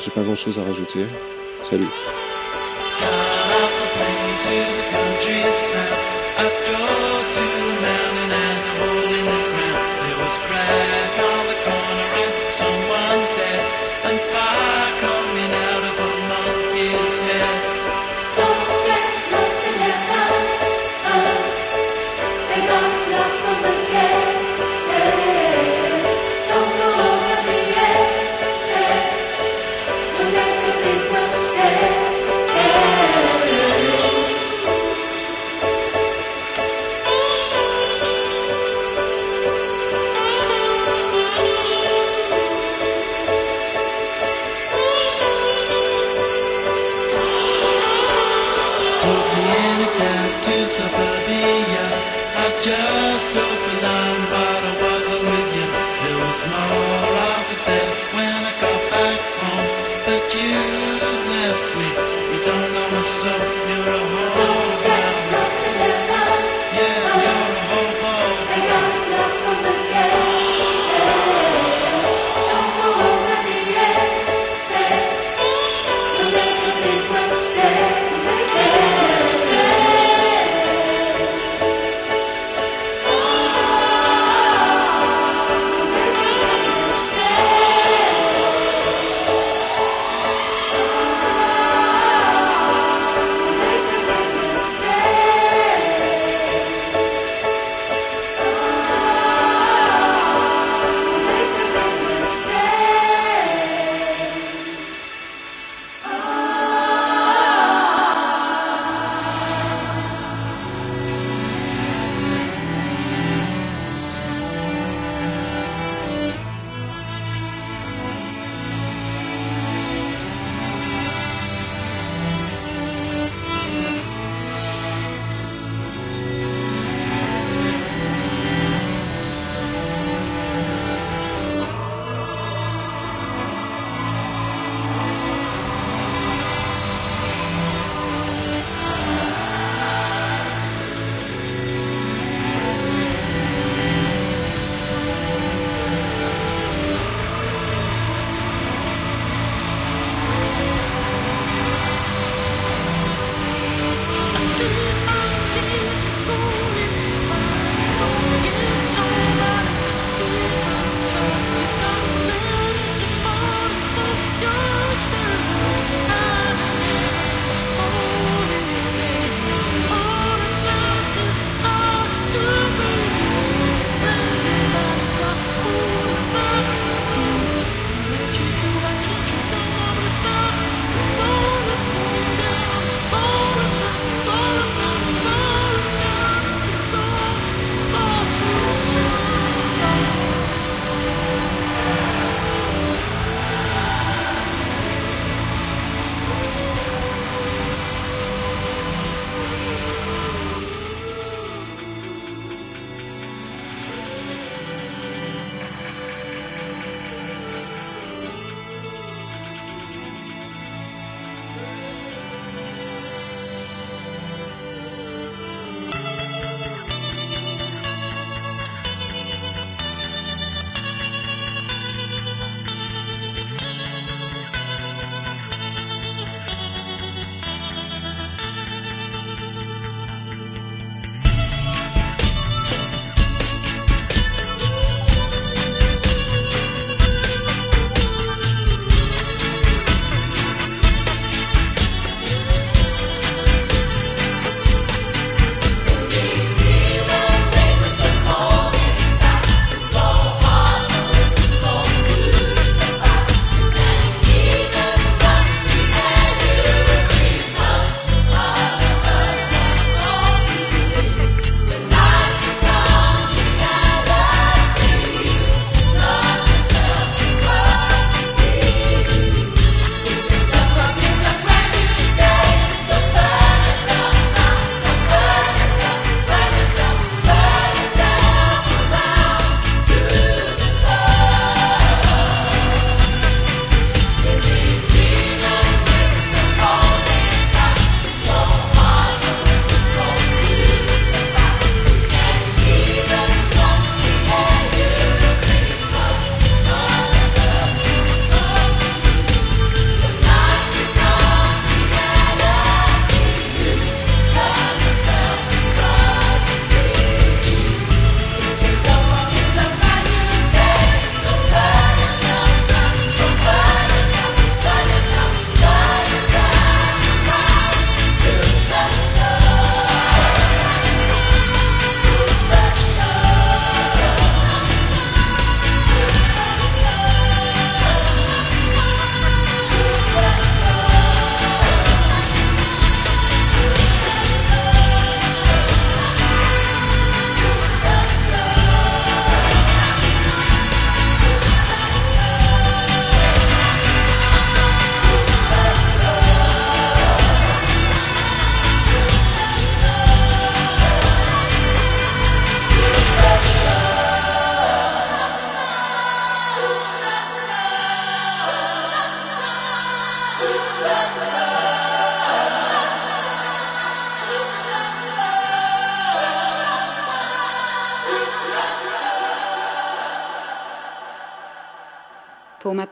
j'ai 0.00 0.10
pas 0.10 0.22
grand 0.22 0.36
chose 0.36 0.58
à 0.58 0.64
rajouter. 0.64 1.06
Salut. 1.62 1.88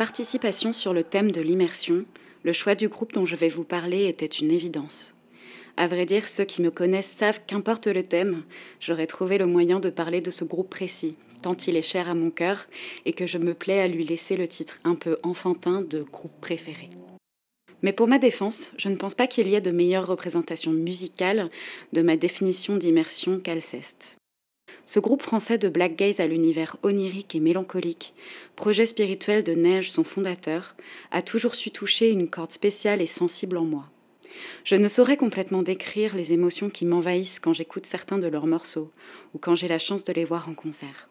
Participation 0.06 0.72
sur 0.72 0.94
le 0.94 1.02
thème 1.02 1.32
de 1.32 1.40
l'immersion, 1.40 2.04
le 2.44 2.52
choix 2.52 2.76
du 2.76 2.86
groupe 2.86 3.12
dont 3.12 3.26
je 3.26 3.34
vais 3.34 3.48
vous 3.48 3.64
parler 3.64 4.06
était 4.06 4.24
une 4.24 4.52
évidence. 4.52 5.14
À 5.76 5.88
vrai 5.88 6.06
dire, 6.06 6.28
ceux 6.28 6.44
qui 6.44 6.62
me 6.62 6.70
connaissent 6.70 7.16
savent 7.16 7.40
qu'importe 7.44 7.88
le 7.88 8.04
thème, 8.04 8.44
j'aurais 8.78 9.08
trouvé 9.08 9.36
le 9.36 9.46
moyen 9.46 9.80
de 9.80 9.90
parler 9.90 10.20
de 10.20 10.30
ce 10.30 10.44
groupe 10.44 10.70
précis, 10.70 11.16
tant 11.42 11.56
il 11.56 11.76
est 11.76 11.82
cher 11.82 12.08
à 12.08 12.14
mon 12.14 12.30
cœur 12.30 12.68
et 13.04 13.14
que 13.14 13.26
je 13.26 13.36
me 13.36 13.52
plais 13.52 13.80
à 13.80 13.88
lui 13.88 14.04
laisser 14.04 14.36
le 14.36 14.46
titre 14.46 14.78
un 14.84 14.94
peu 14.94 15.16
enfantin 15.24 15.82
de 15.82 16.04
groupe 16.04 16.40
préféré. 16.40 16.88
Mais 17.82 17.92
pour 17.92 18.06
ma 18.06 18.20
défense, 18.20 18.70
je 18.78 18.88
ne 18.88 18.96
pense 18.96 19.16
pas 19.16 19.26
qu'il 19.26 19.48
y 19.48 19.56
ait 19.56 19.60
de 19.60 19.72
meilleure 19.72 20.06
représentation 20.06 20.70
musicale 20.70 21.50
de 21.92 22.02
ma 22.02 22.16
définition 22.16 22.76
d'immersion 22.76 23.40
qu'Alceste. 23.40 24.14
Ce 24.86 25.00
groupe 25.00 25.22
français 25.22 25.58
de 25.58 25.68
black 25.68 25.96
gaze 25.96 26.20
à 26.20 26.28
l'univers 26.28 26.76
onirique 26.84 27.34
et 27.34 27.40
mélancolique, 27.40 28.14
projet 28.54 28.86
spirituel 28.86 29.42
de 29.42 29.52
Neige, 29.52 29.90
son 29.90 30.04
fondateur, 30.04 30.76
a 31.10 31.22
toujours 31.22 31.56
su 31.56 31.72
toucher 31.72 32.12
une 32.12 32.28
corde 32.28 32.52
spéciale 32.52 33.02
et 33.02 33.08
sensible 33.08 33.56
en 33.56 33.64
moi. 33.64 33.90
Je 34.62 34.76
ne 34.76 34.86
saurais 34.86 35.16
complètement 35.16 35.62
décrire 35.62 36.14
les 36.14 36.32
émotions 36.32 36.70
qui 36.70 36.84
m'envahissent 36.84 37.40
quand 37.40 37.52
j'écoute 37.52 37.84
certains 37.84 38.18
de 38.18 38.28
leurs 38.28 38.46
morceaux 38.46 38.92
ou 39.34 39.38
quand 39.38 39.56
j'ai 39.56 39.66
la 39.66 39.80
chance 39.80 40.04
de 40.04 40.12
les 40.12 40.24
voir 40.24 40.48
en 40.48 40.54
concert. 40.54 41.08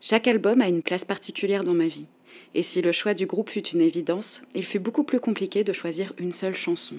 Chaque 0.00 0.28
album 0.28 0.60
a 0.60 0.68
une 0.68 0.82
place 0.82 1.04
particulière 1.04 1.64
dans 1.64 1.74
ma 1.74 1.88
vie, 1.88 2.06
et 2.54 2.62
si 2.62 2.82
le 2.82 2.92
choix 2.92 3.14
du 3.14 3.26
groupe 3.26 3.50
fut 3.50 3.66
une 3.66 3.80
évidence, 3.80 4.42
il 4.54 4.64
fut 4.64 4.78
beaucoup 4.78 5.02
plus 5.02 5.18
compliqué 5.18 5.64
de 5.64 5.72
choisir 5.72 6.12
une 6.18 6.32
seule 6.32 6.54
chanson. 6.54 6.94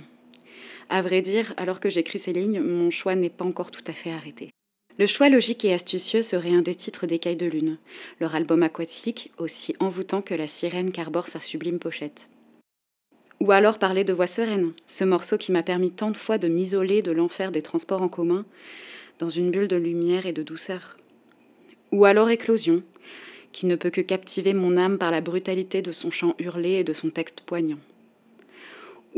À 0.90 1.02
vrai 1.02 1.22
dire, 1.22 1.54
alors 1.56 1.80
que 1.80 1.90
j'écris 1.90 2.20
ces 2.20 2.34
lignes, 2.34 2.60
mon 2.60 2.90
choix 2.90 3.16
n'est 3.16 3.30
pas 3.30 3.46
encore 3.46 3.72
tout 3.72 3.84
à 3.88 3.94
fait 3.94 4.12
arrêté. 4.12 4.50
Le 5.00 5.08
choix 5.08 5.30
logique 5.30 5.64
et 5.64 5.74
astucieux 5.74 6.22
serait 6.22 6.54
un 6.54 6.62
des 6.62 6.76
titres 6.76 7.08
d'Écailles 7.08 7.38
de 7.38 7.46
Lune, 7.46 7.78
leur 8.20 8.36
album 8.36 8.64
aquatique 8.64 9.32
aussi 9.38 9.74
envoûtant 9.80 10.22
que 10.22 10.34
la 10.34 10.46
sirène 10.46 10.92
qu'arbore 10.92 11.30
sa 11.30 11.40
sublime 11.40 11.80
pochette. 11.80 12.30
Ou 13.40 13.54
alors 13.54 13.80
parler 13.80 14.04
de 14.04 14.12
Voix 14.12 14.28
sereine, 14.28 14.74
ce 14.88 15.06
morceau 15.06 15.38
qui 15.38 15.54
m'a 15.54 15.64
permis 15.64 15.92
tant 15.92 16.12
de 16.12 16.18
fois 16.18 16.38
de 16.38 16.50
m'isoler 16.50 17.02
de 17.02 17.14
l'enfer 17.14 17.54
des 17.54 17.62
transports 17.62 18.02
en 18.02 18.10
commun 18.10 18.44
dans 19.20 19.30
une 19.30 19.52
bulle 19.52 19.70
de 19.70 19.78
lumière 19.78 20.26
et 20.26 20.34
de 20.34 20.44
douceur. 20.44 20.98
Ou 21.94 22.04
alors 22.04 22.30
Éclosion, 22.30 22.84
qui 23.54 23.68
ne 23.68 23.78
peut 23.78 23.92
que 23.92 24.02
captiver 24.02 24.54
mon 24.54 24.76
âme 24.76 24.98
par 24.98 25.12
la 25.12 25.22
brutalité 25.22 25.82
de 25.82 25.94
son 25.94 26.12
chant 26.12 26.36
hurlé 26.40 26.72
et 26.72 26.84
de 26.84 26.92
son 26.92 27.10
texte 27.10 27.40
poignant. 27.40 27.80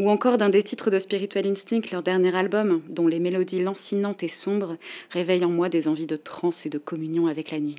Ou 0.02 0.10
encore 0.10 0.40
d'un 0.40 0.50
des 0.50 0.64
titres 0.64 0.90
de 0.90 0.98
Spiritual 0.98 1.46
Instinct, 1.46 1.92
leur 1.92 2.02
dernier 2.02 2.36
album, 2.36 2.82
dont 2.90 3.06
les 3.06 3.20
mélodies 3.20 3.62
lancinantes 3.62 4.24
et 4.24 4.30
sombres 4.30 4.78
réveillent 5.12 5.46
en 5.46 5.52
moi 5.52 5.70
des 5.70 5.88
envies 5.88 6.08
de 6.08 6.16
transe 6.16 6.66
et 6.66 6.72
de 6.72 6.80
communion 6.80 7.28
avec 7.28 7.52
la 7.52 7.60
nuit. 7.60 7.76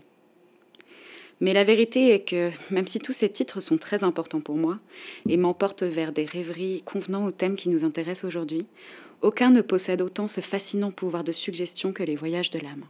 Mais 1.41 1.53
la 1.53 1.65
vérité 1.65 2.15
est 2.15 2.21
que, 2.21 2.51
même 2.71 2.87
si 2.87 3.01
tous 3.01 3.13
ces 3.13 3.29
titres 3.29 3.59
sont 3.59 3.77
très 3.77 4.05
importants 4.05 4.41
pour 4.41 4.55
moi 4.55 4.79
et 5.29 5.37
m'emportent 5.37 5.83
vers 5.83 6.13
des 6.13 6.25
rêveries 6.25 6.83
convenant 6.85 7.25
au 7.27 7.33
thème 7.33 7.57
qui 7.57 7.71
nous 7.71 7.83
intéresse 7.83 8.23
aujourd'hui, 8.23 8.67
aucun 9.21 9.51
ne 9.51 9.61
possède 9.61 10.01
autant 10.01 10.29
ce 10.29 10.41
fascinant 10.41 10.93
pouvoir 10.93 11.25
de 11.25 11.33
suggestion 11.33 11.93
que 11.93 12.05
les 12.05 12.15
voyages 12.15 12.51
de 12.51 12.61
l'âme. 12.61 12.85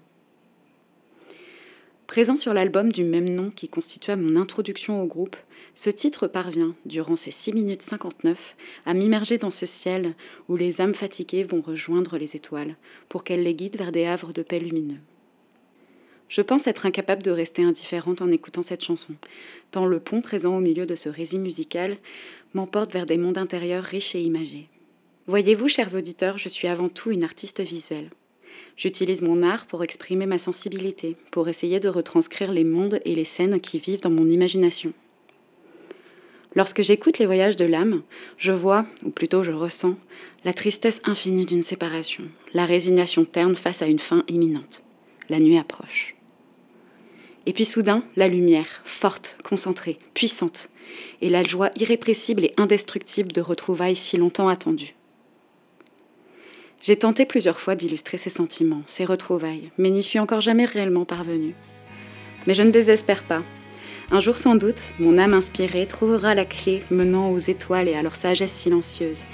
Présent 2.07 2.37
sur 2.37 2.53
l'album 2.53 2.93
du 2.93 3.05
même 3.05 3.31
nom 3.31 3.51
qui 3.51 3.71
constitua 3.71 4.17
mon 4.17 4.39
introduction 4.39 5.03
au 5.03 5.07
groupe, 5.07 5.39
ce 5.75 5.89
titre 5.89 6.27
parvient, 6.27 6.75
durant 6.85 7.17
ces 7.17 7.31
6 7.31 7.55
minutes 7.55 7.83
59, 7.83 8.57
à 8.85 8.93
m'immerger 8.93 9.39
dans 9.39 9.51
ce 9.51 9.65
ciel 9.65 10.15
où 10.49 10.57
les 10.57 10.83
âmes 10.83 10.95
fatiguées 10.95 11.45
vont 11.45 11.63
rejoindre 11.63 12.19
les 12.19 12.37
étoiles 12.37 12.77
pour 13.09 13.25
qu'elles 13.25 13.43
les 13.43 13.55
guident 13.55 13.79
vers 13.79 13.93
des 13.93 14.05
havres 14.05 14.35
de 14.35 14.43
paix 14.43 14.59
lumineux. 14.59 15.01
Je 16.29 16.43
pense 16.43 16.67
être 16.67 16.87
incapable 16.87 17.23
de 17.23 17.31
rester 17.31 17.63
indifférente 17.63 18.23
en 18.23 18.31
écoutant 18.31 18.63
cette 18.63 18.85
chanson, 18.85 19.15
tant 19.71 19.87
le 19.87 20.01
pont 20.01 20.21
présent 20.21 20.57
au 20.57 20.61
milieu 20.61 20.87
de 20.87 20.95
ce 20.95 21.09
récit 21.09 21.39
musical 21.39 21.97
m'emporte 22.55 22.93
vers 22.93 23.07
des 23.07 23.19
mondes 23.19 23.39
intérieurs 23.39 23.85
riches 23.85 24.15
et 24.15 24.23
imagés. 24.23 24.69
Voyez-vous, 25.27 25.69
chers 25.69 25.95
auditeurs, 25.95 26.37
je 26.37 26.49
suis 26.49 26.69
avant 26.69 26.89
tout 26.89 27.11
une 27.11 27.25
artiste 27.25 27.61
visuelle. 27.61 28.11
J'utilise 28.77 29.23
mon 29.23 29.43
art 29.43 29.67
pour 29.67 29.85
exprimer 29.85 30.27
ma 30.27 30.39
sensibilité, 30.39 31.17
pour 31.31 31.49
essayer 31.49 31.81
de 31.81 31.89
retranscrire 31.89 32.53
les 32.53 32.65
mondes 32.65 33.01
et 33.05 33.15
les 33.15 33.25
scènes 33.25 33.61
qui 33.61 33.79
vivent 33.79 34.01
dans 34.01 34.11
mon 34.11 34.29
imagination. 34.29 34.93
Lorsque 36.55 36.83
j'écoute 36.83 37.19
les 37.19 37.27
voyages 37.27 37.57
de 37.57 37.65
l'âme, 37.65 38.03
je 38.37 38.53
vois, 38.53 38.85
ou 39.05 39.11
plutôt 39.11 39.43
je 39.43 39.53
ressens, 39.53 39.97
la 40.45 40.53
tristesse 40.53 41.01
infinie 41.05 41.47
d'une 41.47 41.63
séparation, 41.63 42.25
la 42.53 42.67
résignation 42.67 43.25
terne 43.25 43.57
face 43.57 43.83
à 43.83 43.87
une 43.87 43.99
fin 43.99 44.25
imminente. 44.29 44.83
La 45.29 45.39
nuit 45.39 45.57
approche. 45.57 46.15
Et 47.47 47.53
puis 47.53 47.65
soudain, 47.65 48.03
la 48.17 48.29
lumière, 48.29 48.83
forte, 48.85 49.39
concentrée, 49.45 49.99
puissante, 50.15 50.69
et 51.23 51.29
la 51.29 51.43
joie 51.43 51.71
irrépressible 51.77 52.45
et 52.45 52.53
indestructible 52.57 53.33
de 53.33 53.41
retrouvailles 53.41 53.97
si 53.97 54.17
longtemps 54.19 54.49
attendues. 54.49 54.95
J'ai 56.83 56.97
tenté 56.97 57.25
plusieurs 57.25 57.61
fois 57.61 57.77
d'illustrer 57.77 58.19
ces 58.19 58.31
sentiments, 58.31 58.83
ces 58.87 59.05
retrouvailles, 59.05 59.71
mais 59.79 59.91
n'y 59.91 60.03
suis 60.03 60.19
encore 60.19 60.41
jamais 60.41 60.65
réellement 60.65 61.05
parvenue. 61.05 61.55
Mais 62.47 62.55
je 62.55 62.63
ne 62.63 62.71
désespère 62.73 63.23
pas. 63.23 63.43
Un 64.15 64.21
jour 64.21 64.37
sans 64.37 64.57
doute, 64.57 64.93
mon 64.99 65.17
âme 65.17 65.33
inspirée 65.33 65.87
trouvera 65.87 66.35
la 66.35 66.45
clé 66.45 66.83
menant 66.91 67.31
aux 67.31 67.39
étoiles 67.39 67.89
et 67.89 67.95
à 67.95 68.03
leur 68.03 68.15
sagesse 68.15 68.53
silencieuse, 68.53 69.25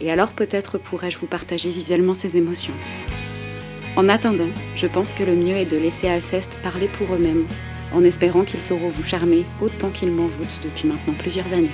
et 0.00 0.10
alors 0.10 0.32
peut-être 0.32 0.76
pourrai-je 0.76 1.18
vous 1.18 1.28
partager 1.28 1.70
visuellement 1.70 2.14
ces 2.14 2.36
émotions. 2.36 2.74
En 3.94 4.08
attendant, 4.08 4.48
je 4.74 4.88
pense 4.88 5.14
que 5.14 5.22
le 5.22 5.36
mieux 5.36 5.54
est 5.54 5.70
de 5.70 5.76
laisser 5.76 6.08
Alceste 6.08 6.58
parler 6.64 6.88
pour 6.88 7.14
eux-mêmes, 7.14 7.46
en 7.92 8.02
espérant 8.02 8.42
qu'ils 8.42 8.60
sauront 8.60 8.88
vous 8.88 9.04
charmer 9.04 9.44
autant 9.62 9.90
qu'ils 9.90 10.10
m'envoûtent 10.10 10.60
depuis 10.64 10.88
maintenant 10.88 11.14
plusieurs 11.16 11.52
années. 11.52 11.70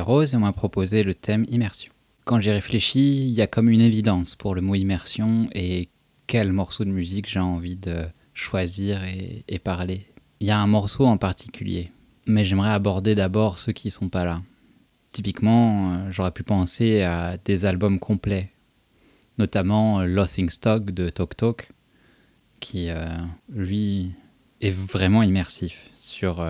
Rose 0.00 0.34
et 0.34 0.36
on 0.36 0.40
m'a 0.40 0.52
proposé 0.52 1.02
le 1.02 1.14
thème 1.14 1.44
immersion. 1.48 1.92
Quand 2.24 2.40
j'y 2.40 2.50
réfléchis, 2.50 3.26
il 3.26 3.32
y 3.32 3.42
a 3.42 3.46
comme 3.46 3.68
une 3.68 3.80
évidence 3.80 4.36
pour 4.36 4.54
le 4.54 4.60
mot 4.60 4.74
immersion 4.74 5.48
et 5.54 5.88
quel 6.26 6.52
morceau 6.52 6.84
de 6.84 6.90
musique 6.90 7.28
j'ai 7.28 7.40
envie 7.40 7.76
de 7.76 8.06
choisir 8.32 9.02
et, 9.04 9.58
parler. 9.58 10.06
Il 10.40 10.46
y 10.46 10.50
a 10.50 10.58
un 10.58 10.66
morceau 10.66 11.06
en 11.06 11.16
particulier, 11.16 11.90
mais 12.26 12.44
j'aimerais 12.44 12.70
aborder 12.70 13.14
d'abord 13.14 13.58
ceux 13.58 13.72
qui 13.72 13.90
sont 13.90 14.08
pas 14.08 14.24
là. 14.24 14.42
Typiquement, 15.12 15.92
euh, 15.92 16.10
j'aurais 16.10 16.30
pu 16.30 16.42
penser 16.42 17.02
à 17.02 17.36
des 17.36 17.66
albums 17.66 17.98
complets, 17.98 18.50
notamment 19.38 20.00
euh, 20.00 20.06
Lost 20.06 20.48
Stock 20.48 20.90
de 20.90 21.10
Tok 21.10 21.36
Tok, 21.36 21.72
qui 22.60 22.88
euh, 22.88 23.04
lui 23.50 24.14
est 24.60 24.70
vraiment 24.70 25.22
immersif 25.22 25.90
sur 25.96 26.44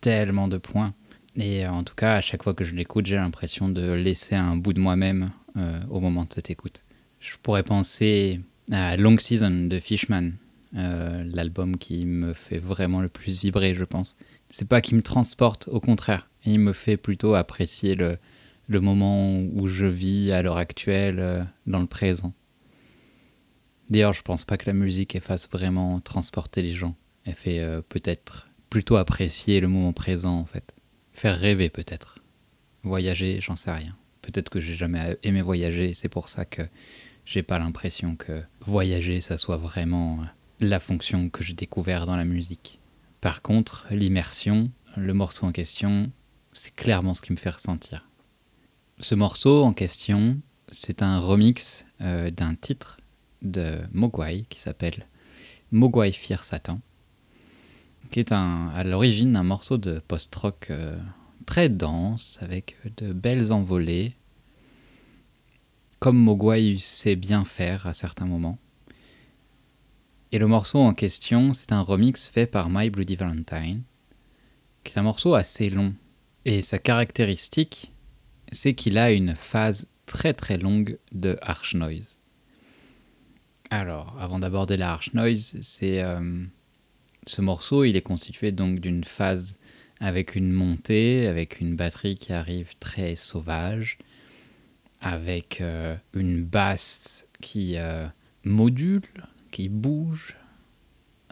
tellement 0.00 0.48
de 0.48 0.58
points. 0.58 0.92
Et 1.36 1.66
en 1.66 1.82
tout 1.82 1.94
cas, 1.94 2.16
à 2.16 2.20
chaque 2.20 2.42
fois 2.42 2.54
que 2.54 2.64
je 2.64 2.74
l'écoute, 2.74 3.06
j'ai 3.06 3.16
l'impression 3.16 3.68
de 3.68 3.92
laisser 3.92 4.34
un 4.34 4.56
bout 4.56 4.72
de 4.72 4.80
moi-même 4.80 5.30
au 5.90 6.00
moment 6.00 6.24
de 6.24 6.32
cette 6.32 6.50
écoute. 6.50 6.84
Je 7.20 7.36
pourrais 7.42 7.62
penser 7.62 8.40
à 8.70 8.96
Long 8.96 9.18
Season 9.18 9.66
de 9.66 9.78
Fishman, 9.78 10.32
l'album 10.72 11.78
qui 11.78 12.04
me 12.04 12.34
fait 12.34 12.58
vraiment 12.58 13.00
le 13.00 13.08
plus 13.08 13.38
vibrer, 13.40 13.72
je 13.74 13.84
pense. 13.84 14.16
C'est 14.50 14.68
pas 14.68 14.80
qui 14.82 14.94
me 14.94 15.02
transporte, 15.02 15.68
au 15.68 15.80
contraire 15.80 16.28
il 16.44 16.60
me 16.60 16.72
fait 16.72 16.96
plutôt 16.96 17.34
apprécier 17.34 17.94
le, 17.94 18.18
moment 18.68 19.38
où 19.38 19.68
je 19.68 19.86
vis 19.86 20.32
à 20.32 20.42
l'heure 20.42 20.56
actuelle, 20.56 21.20
euh, 21.20 21.44
dans 21.66 21.80
le 21.80 21.86
présent. 21.86 22.32
D'ailleurs, 23.90 24.14
je 24.14 24.22
pense 24.22 24.44
pas 24.44 24.56
que 24.56 24.66
la 24.66 24.72
musique 24.72 25.20
fasse 25.20 25.48
vraiment 25.50 26.00
transporter 26.00 26.62
les 26.62 26.72
gens. 26.72 26.94
Elle 27.24 27.34
fait 27.34 27.60
euh, 27.60 27.82
peut-être 27.86 28.48
plutôt 28.70 28.96
apprécier 28.96 29.60
le 29.60 29.68
moment 29.68 29.92
présent, 29.92 30.38
en 30.38 30.46
fait. 30.46 30.74
Faire 31.12 31.38
rêver, 31.38 31.68
peut-être. 31.68 32.18
Voyager, 32.82 33.40
j'en 33.40 33.56
sais 33.56 33.70
rien. 33.70 33.96
Peut-être 34.22 34.50
que 34.50 34.60
j'ai 34.60 34.74
jamais 34.74 35.18
aimé 35.22 35.42
voyager, 35.42 35.94
c'est 35.94 36.08
pour 36.08 36.28
ça 36.28 36.44
que 36.44 36.62
j'ai 37.24 37.42
pas 37.42 37.58
l'impression 37.58 38.16
que 38.16 38.42
voyager, 38.60 39.20
ça 39.20 39.38
soit 39.38 39.56
vraiment 39.56 40.20
euh, 40.20 40.24
la 40.60 40.80
fonction 40.80 41.28
que 41.28 41.44
j'ai 41.44 41.54
découvert 41.54 42.06
dans 42.06 42.16
la 42.16 42.24
musique. 42.24 42.80
Par 43.20 43.42
contre, 43.42 43.86
l'immersion, 43.90 44.70
le 44.96 45.14
morceau 45.14 45.46
en 45.46 45.52
question, 45.52 46.10
c'est 46.52 46.74
clairement 46.74 47.14
ce 47.14 47.22
qui 47.22 47.32
me 47.32 47.36
fait 47.36 47.50
ressentir. 47.50 48.08
Ce 48.98 49.14
morceau 49.14 49.62
en 49.64 49.72
question, 49.72 50.40
c'est 50.70 51.02
un 51.02 51.18
remix 51.18 51.86
euh, 52.00 52.30
d'un 52.30 52.54
titre 52.54 52.98
de 53.42 53.80
Mogwai 53.92 54.46
qui 54.48 54.60
s'appelle 54.60 55.06
Mogwai 55.70 56.12
Fear 56.12 56.44
Satan, 56.44 56.80
qui 58.10 58.20
est 58.20 58.32
à 58.32 58.82
l'origine 58.84 59.36
un 59.36 59.42
morceau 59.42 59.78
de 59.78 60.00
post-rock 60.06 60.68
euh, 60.70 60.98
très 61.46 61.68
dense, 61.68 62.38
avec 62.40 62.76
de 62.96 63.12
belles 63.12 63.52
envolées, 63.52 64.16
comme 65.98 66.18
Mogwai 66.18 66.78
sait 66.78 67.16
bien 67.16 67.44
faire 67.44 67.86
à 67.86 67.94
certains 67.94 68.26
moments. 68.26 68.58
Et 70.32 70.38
le 70.38 70.46
morceau 70.46 70.78
en 70.78 70.94
question, 70.94 71.52
c'est 71.52 71.72
un 71.72 71.82
remix 71.82 72.28
fait 72.28 72.46
par 72.46 72.70
My 72.70 72.90
Bloody 72.90 73.16
Valentine, 73.16 73.82
qui 74.82 74.92
est 74.92 74.98
un 74.98 75.02
morceau 75.02 75.34
assez 75.34 75.70
long, 75.70 75.94
et 76.44 76.62
sa 76.62 76.78
caractéristique, 76.78 77.92
c'est 78.50 78.74
qu'il 78.74 78.98
a 78.98 79.12
une 79.12 79.36
phase 79.36 79.86
très 80.06 80.34
très 80.34 80.58
longue 80.58 80.98
de 81.12 81.38
harsh 81.40 81.74
noise. 81.74 82.18
Alors, 83.70 84.16
avant 84.18 84.38
d'aborder 84.38 84.76
la 84.76 84.92
harsh 84.92 85.14
noise, 85.14 85.56
c'est 85.62 86.02
euh, 86.02 86.44
ce 87.26 87.40
morceau, 87.40 87.84
il 87.84 87.96
est 87.96 88.02
constitué 88.02 88.52
donc 88.52 88.80
d'une 88.80 89.04
phase 89.04 89.56
avec 90.00 90.34
une 90.34 90.52
montée, 90.52 91.26
avec 91.26 91.60
une 91.60 91.76
batterie 91.76 92.16
qui 92.16 92.32
arrive 92.32 92.74
très 92.80 93.14
sauvage, 93.16 93.98
avec 95.00 95.60
euh, 95.60 95.96
une 96.14 96.42
basse 96.44 97.26
qui 97.40 97.76
euh, 97.76 98.06
module, 98.44 99.02
qui 99.50 99.68
bouge, 99.68 100.36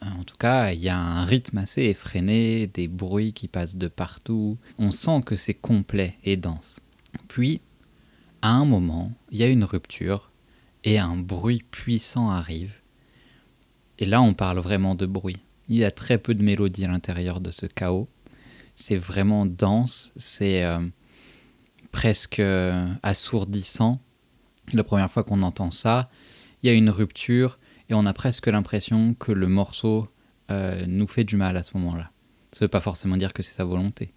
en 0.02 0.24
tout 0.24 0.36
cas, 0.36 0.72
il 0.72 0.80
y 0.80 0.88
a 0.88 0.98
un 0.98 1.24
rythme 1.24 1.58
assez 1.58 1.82
effréné, 1.82 2.66
des 2.66 2.88
bruits 2.88 3.32
qui 3.32 3.48
passent 3.48 3.76
de 3.76 3.88
partout. 3.88 4.56
On 4.78 4.90
sent 4.90 5.20
que 5.26 5.36
c'est 5.36 5.54
complet 5.54 6.16
et 6.24 6.36
dense. 6.36 6.80
Puis, 7.28 7.60
à 8.40 8.52
un 8.52 8.64
moment, 8.64 9.12
il 9.30 9.38
y 9.38 9.42
a 9.42 9.48
une 9.48 9.64
rupture 9.64 10.30
et 10.84 10.98
un 10.98 11.16
bruit 11.16 11.62
puissant 11.70 12.30
arrive. 12.30 12.72
Et 13.98 14.06
là, 14.06 14.22
on 14.22 14.32
parle 14.32 14.60
vraiment 14.60 14.94
de 14.94 15.04
bruit. 15.04 15.36
Il 15.70 15.76
y 15.76 15.84
a 15.84 15.92
très 15.92 16.18
peu 16.18 16.34
de 16.34 16.42
mélodie 16.42 16.84
à 16.84 16.88
l'intérieur 16.88 17.40
de 17.40 17.52
ce 17.52 17.64
chaos. 17.64 18.08
C'est 18.74 18.96
vraiment 18.96 19.46
dense, 19.46 20.12
c'est 20.16 20.64
euh, 20.64 20.80
presque 21.92 22.40
euh, 22.40 22.92
assourdissant. 23.04 24.00
La 24.72 24.82
première 24.82 25.12
fois 25.12 25.22
qu'on 25.22 25.42
entend 25.42 25.70
ça, 25.70 26.10
il 26.62 26.66
y 26.66 26.70
a 26.70 26.72
une 26.74 26.90
rupture 26.90 27.60
et 27.88 27.94
on 27.94 28.04
a 28.04 28.12
presque 28.12 28.48
l'impression 28.48 29.14
que 29.14 29.30
le 29.30 29.46
morceau 29.46 30.08
euh, 30.50 30.84
nous 30.88 31.06
fait 31.06 31.22
du 31.22 31.36
mal 31.36 31.56
à 31.56 31.62
ce 31.62 31.76
moment-là. 31.78 32.10
Ça 32.50 32.64
ne 32.64 32.66
veut 32.66 32.70
pas 32.70 32.80
forcément 32.80 33.16
dire 33.16 33.32
que 33.32 33.44
c'est 33.44 33.54
sa 33.54 33.64
volonté. 33.64 34.12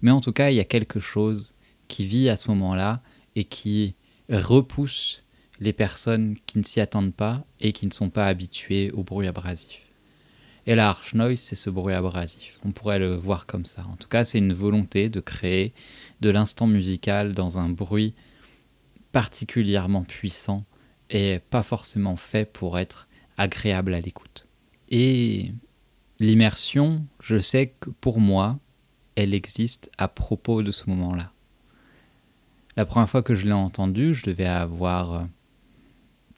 Mais 0.00 0.10
en 0.10 0.22
tout 0.22 0.32
cas, 0.32 0.48
il 0.48 0.56
y 0.56 0.60
a 0.60 0.64
quelque 0.64 0.98
chose 0.98 1.52
qui 1.88 2.06
vit 2.06 2.30
à 2.30 2.38
ce 2.38 2.48
moment-là 2.48 3.02
et 3.36 3.44
qui 3.44 3.96
repousse 4.30 5.24
les 5.58 5.74
personnes 5.74 6.36
qui 6.46 6.56
ne 6.56 6.62
s'y 6.62 6.80
attendent 6.80 7.14
pas 7.14 7.44
et 7.60 7.72
qui 7.72 7.86
ne 7.86 7.92
sont 7.92 8.08
pas 8.08 8.24
habituées 8.24 8.90
au 8.92 9.04
bruit 9.04 9.26
abrasif. 9.26 9.89
Et 10.70 10.76
la 10.76 10.90
harsh 10.90 11.14
noise, 11.14 11.40
c'est 11.40 11.56
ce 11.56 11.68
bruit 11.68 11.94
abrasif. 11.94 12.60
On 12.64 12.70
pourrait 12.70 13.00
le 13.00 13.16
voir 13.16 13.46
comme 13.46 13.66
ça. 13.66 13.84
En 13.90 13.96
tout 13.96 14.06
cas, 14.06 14.24
c'est 14.24 14.38
une 14.38 14.52
volonté 14.52 15.08
de 15.08 15.18
créer 15.18 15.74
de 16.20 16.30
l'instant 16.30 16.68
musical 16.68 17.34
dans 17.34 17.58
un 17.58 17.68
bruit 17.68 18.14
particulièrement 19.10 20.04
puissant 20.04 20.64
et 21.10 21.40
pas 21.50 21.64
forcément 21.64 22.16
fait 22.16 22.44
pour 22.44 22.78
être 22.78 23.08
agréable 23.36 23.94
à 23.94 24.00
l'écoute. 24.00 24.46
Et 24.90 25.52
l'immersion, 26.20 27.04
je 27.18 27.40
sais 27.40 27.74
que 27.80 27.90
pour 27.90 28.20
moi, 28.20 28.56
elle 29.16 29.34
existe 29.34 29.90
à 29.98 30.06
propos 30.06 30.62
de 30.62 30.70
ce 30.70 30.88
moment-là. 30.88 31.32
La 32.76 32.86
première 32.86 33.10
fois 33.10 33.24
que 33.24 33.34
je 33.34 33.46
l'ai 33.46 33.52
entendu, 33.52 34.14
je 34.14 34.24
devais 34.24 34.46
avoir 34.46 35.26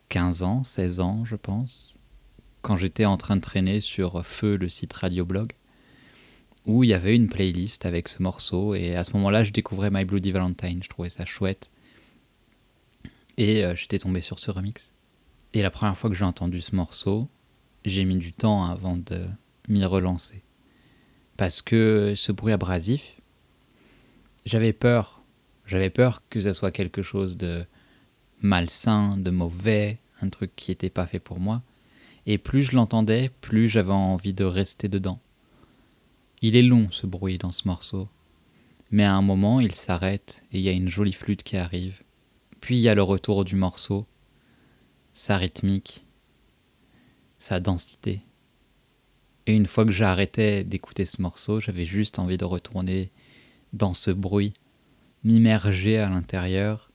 15 0.08 0.42
ans, 0.42 0.64
16 0.64 1.00
ans, 1.00 1.26
je 1.26 1.36
pense, 1.36 1.96
quand 2.62 2.76
j'étais 2.76 3.04
en 3.04 3.16
train 3.16 3.36
de 3.36 3.40
traîner 3.40 3.80
sur 3.80 4.24
Feu, 4.24 4.56
le 4.56 4.68
site 4.68 4.92
Radioblog, 4.92 5.52
où 6.64 6.84
il 6.84 6.90
y 6.90 6.94
avait 6.94 7.16
une 7.16 7.28
playlist 7.28 7.84
avec 7.86 8.08
ce 8.08 8.22
morceau, 8.22 8.74
et 8.74 8.94
à 8.94 9.04
ce 9.04 9.12
moment-là, 9.14 9.42
je 9.42 9.50
découvrais 9.50 9.90
My 9.90 10.04
Bloody 10.04 10.30
Valentine, 10.30 10.82
je 10.82 10.88
trouvais 10.88 11.10
ça 11.10 11.24
chouette. 11.24 11.70
Et 13.36 13.64
euh, 13.64 13.74
j'étais 13.74 13.98
tombé 13.98 14.20
sur 14.20 14.38
ce 14.38 14.50
remix. 14.50 14.92
Et 15.54 15.62
la 15.62 15.70
première 15.70 15.96
fois 15.96 16.08
que 16.08 16.16
j'ai 16.16 16.24
entendu 16.24 16.60
ce 16.60 16.76
morceau, 16.76 17.28
j'ai 17.84 18.04
mis 18.04 18.16
du 18.16 18.32
temps 18.32 18.64
avant 18.64 18.96
de 18.96 19.26
m'y 19.68 19.84
relancer. 19.84 20.42
Parce 21.36 21.62
que 21.62 22.14
ce 22.16 22.30
bruit 22.30 22.52
abrasif, 22.52 23.14
j'avais 24.44 24.72
peur. 24.72 25.20
J'avais 25.66 25.90
peur 25.90 26.22
que 26.28 26.40
ça 26.40 26.54
soit 26.54 26.70
quelque 26.70 27.02
chose 27.02 27.36
de 27.36 27.64
malsain, 28.40 29.16
de 29.16 29.30
mauvais, 29.30 29.98
un 30.20 30.28
truc 30.28 30.52
qui 30.54 30.70
n'était 30.70 30.90
pas 30.90 31.06
fait 31.06 31.18
pour 31.18 31.40
moi. 31.40 31.62
Et 32.26 32.38
plus 32.38 32.62
je 32.62 32.76
l'entendais, 32.76 33.30
plus 33.40 33.68
j'avais 33.68 33.92
envie 33.92 34.34
de 34.34 34.44
rester 34.44 34.88
dedans. 34.88 35.20
Il 36.40 36.56
est 36.56 36.62
long 36.62 36.88
ce 36.90 37.06
bruit 37.06 37.38
dans 37.38 37.52
ce 37.52 37.66
morceau. 37.66 38.08
Mais 38.90 39.04
à 39.04 39.14
un 39.14 39.22
moment, 39.22 39.60
il 39.60 39.74
s'arrête 39.74 40.44
et 40.52 40.58
il 40.58 40.64
y 40.64 40.68
a 40.68 40.72
une 40.72 40.88
jolie 40.88 41.12
flûte 41.12 41.42
qui 41.42 41.56
arrive. 41.56 42.02
Puis 42.60 42.76
il 42.76 42.80
y 42.80 42.88
a 42.88 42.94
le 42.94 43.02
retour 43.02 43.44
du 43.44 43.56
morceau, 43.56 44.06
sa 45.14 45.36
rythmique, 45.36 46.04
sa 47.38 47.58
densité. 47.58 48.22
Et 49.46 49.56
une 49.56 49.66
fois 49.66 49.84
que 49.84 49.90
j'arrêtais 49.90 50.62
d'écouter 50.62 51.04
ce 51.04 51.20
morceau, 51.20 51.58
j'avais 51.58 51.84
juste 51.84 52.18
envie 52.18 52.36
de 52.38 52.44
retourner 52.44 53.10
dans 53.72 53.94
ce 53.94 54.10
bruit, 54.10 54.52
m'immerger 55.24 55.98
à 55.98 56.08
l'intérieur, 56.08 56.90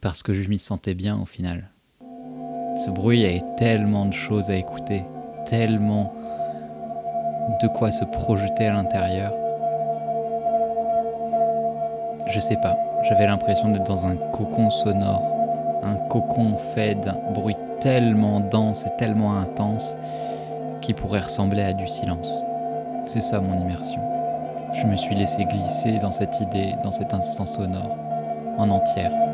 parce 0.00 0.22
que 0.22 0.32
je 0.32 0.48
m'y 0.48 0.58
sentais 0.58 0.94
bien 0.94 1.18
au 1.20 1.26
final. 1.26 1.70
Ce 2.76 2.90
bruit 2.90 3.24
avait 3.24 3.44
tellement 3.56 4.04
de 4.04 4.12
choses 4.12 4.50
à 4.50 4.54
écouter, 4.54 5.06
tellement 5.46 6.12
de 7.62 7.68
quoi 7.68 7.90
se 7.90 8.04
projeter 8.04 8.66
à 8.66 8.74
l'intérieur. 8.74 9.32
Je 12.26 12.38
sais 12.38 12.56
pas, 12.56 12.76
j'avais 13.04 13.26
l'impression 13.26 13.70
d'être 13.70 13.86
dans 13.86 14.06
un 14.06 14.16
cocon 14.16 14.68
sonore, 14.70 15.22
un 15.82 15.96
cocon 16.10 16.58
fait 16.74 16.96
d'un 16.96 17.16
bruit 17.32 17.56
tellement 17.80 18.40
dense 18.40 18.84
et 18.84 18.96
tellement 18.98 19.38
intense 19.38 19.96
qui 20.82 20.92
pourrait 20.92 21.20
ressembler 21.20 21.62
à 21.62 21.72
du 21.72 21.86
silence. 21.86 22.30
C'est 23.06 23.22
ça 23.22 23.40
mon 23.40 23.56
immersion. 23.56 24.00
Je 24.74 24.86
me 24.86 24.96
suis 24.96 25.14
laissé 25.14 25.44
glisser 25.46 25.98
dans 25.98 26.12
cette 26.12 26.40
idée, 26.40 26.74
dans 26.82 26.92
cet 26.92 27.14
instant 27.14 27.46
sonore, 27.46 27.96
en 28.58 28.68
entière. 28.68 29.25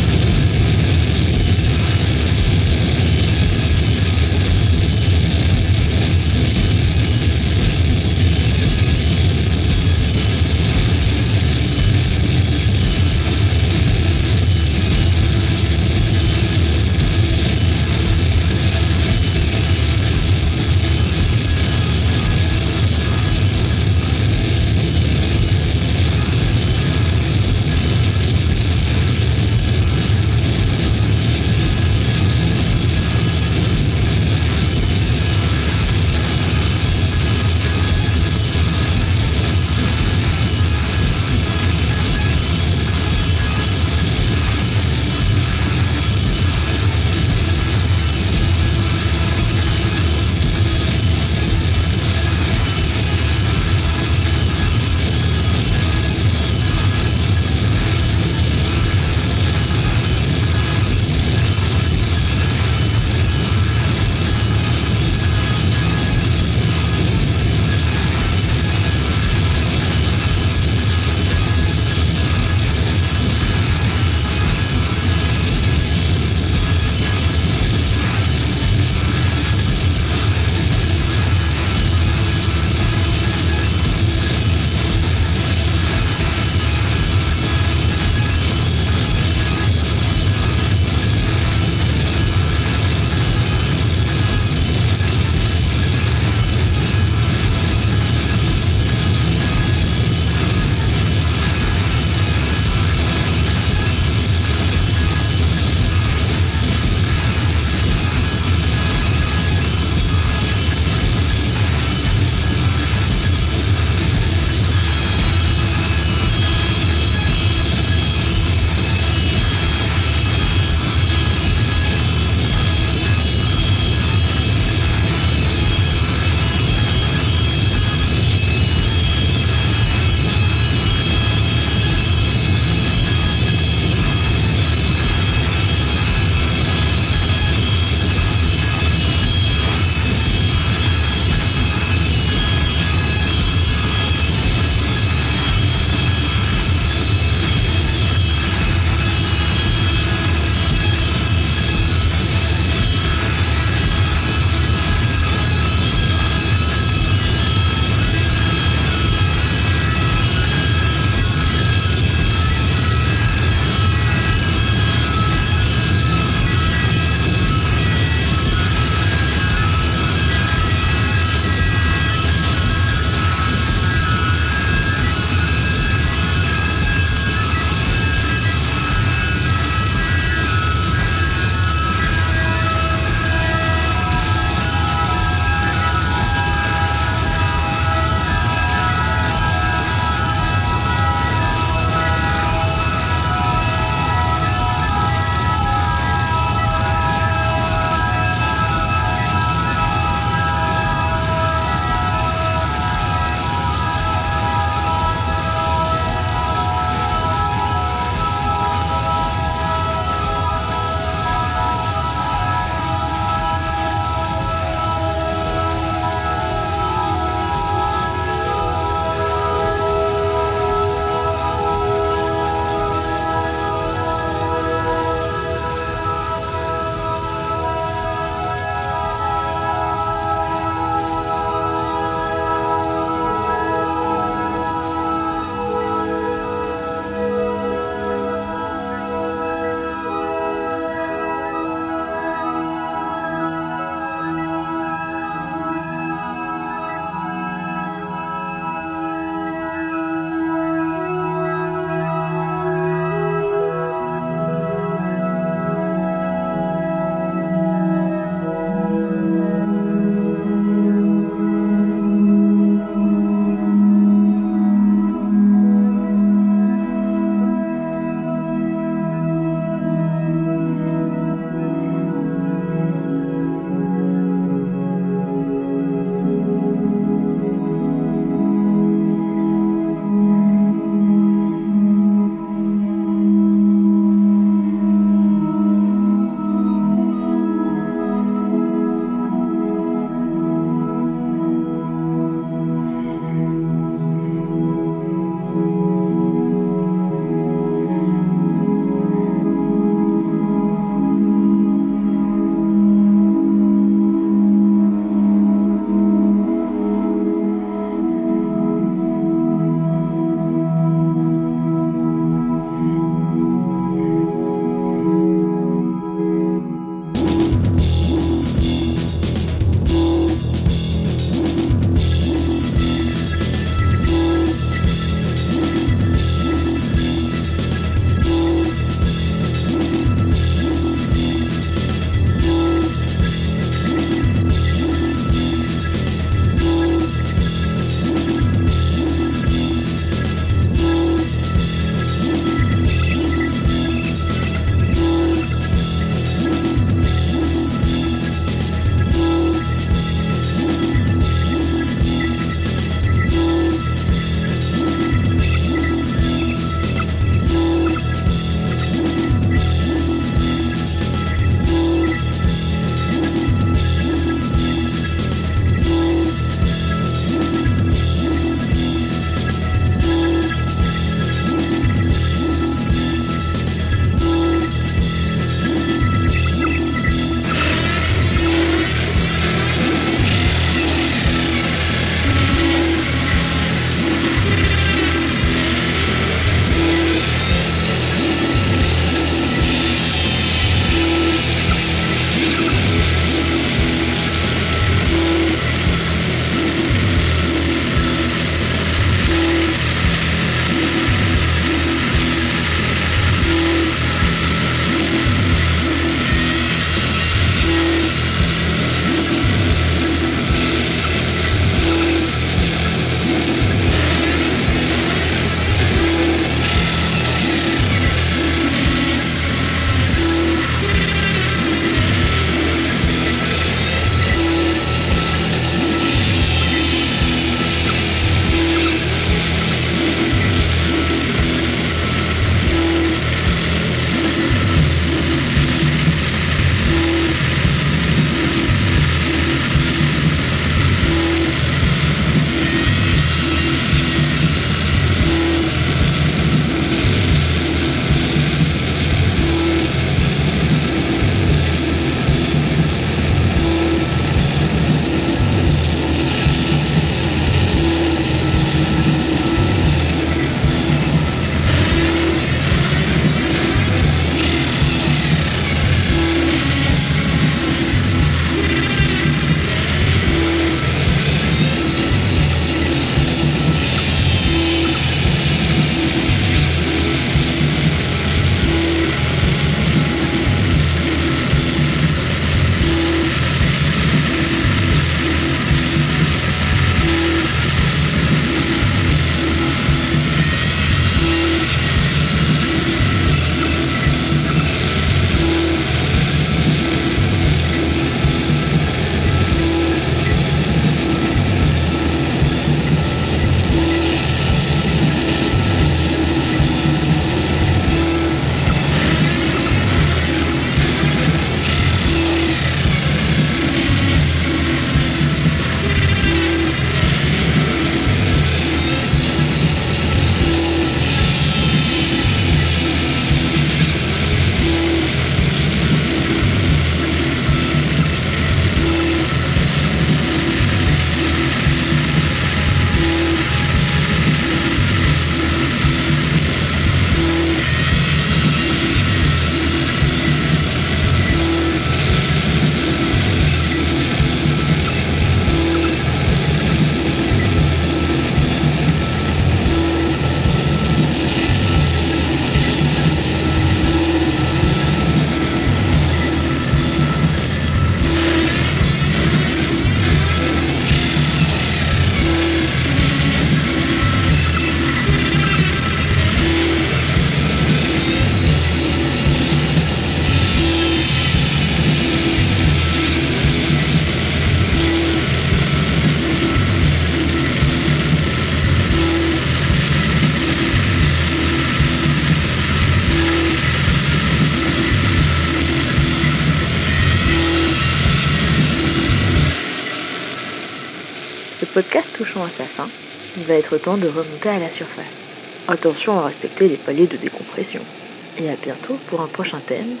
Temps 593.74 593.98
de 593.98 594.06
remonter 594.06 594.48
à 594.50 594.60
la 594.60 594.70
surface. 594.70 595.34
Attention 595.66 596.18
à 596.18 596.24
respecter 596.24 596.68
les 596.68 596.78
paliers 596.78 597.08
de 597.08 597.16
décompression. 597.16 597.88
Et 598.36 598.48
à 598.48 598.56
bientôt 598.56 599.00
pour 599.00 599.20
un 599.20 599.28
prochain 599.28 599.60
thème, 599.60 600.00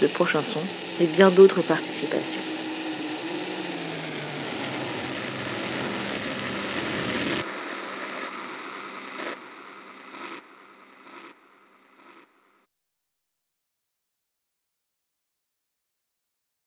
de 0.00 0.08
prochains 0.08 0.42
sons 0.42 0.70
et 0.98 1.06
bien 1.06 1.30
d'autres 1.30 1.62
participations. 1.62 2.43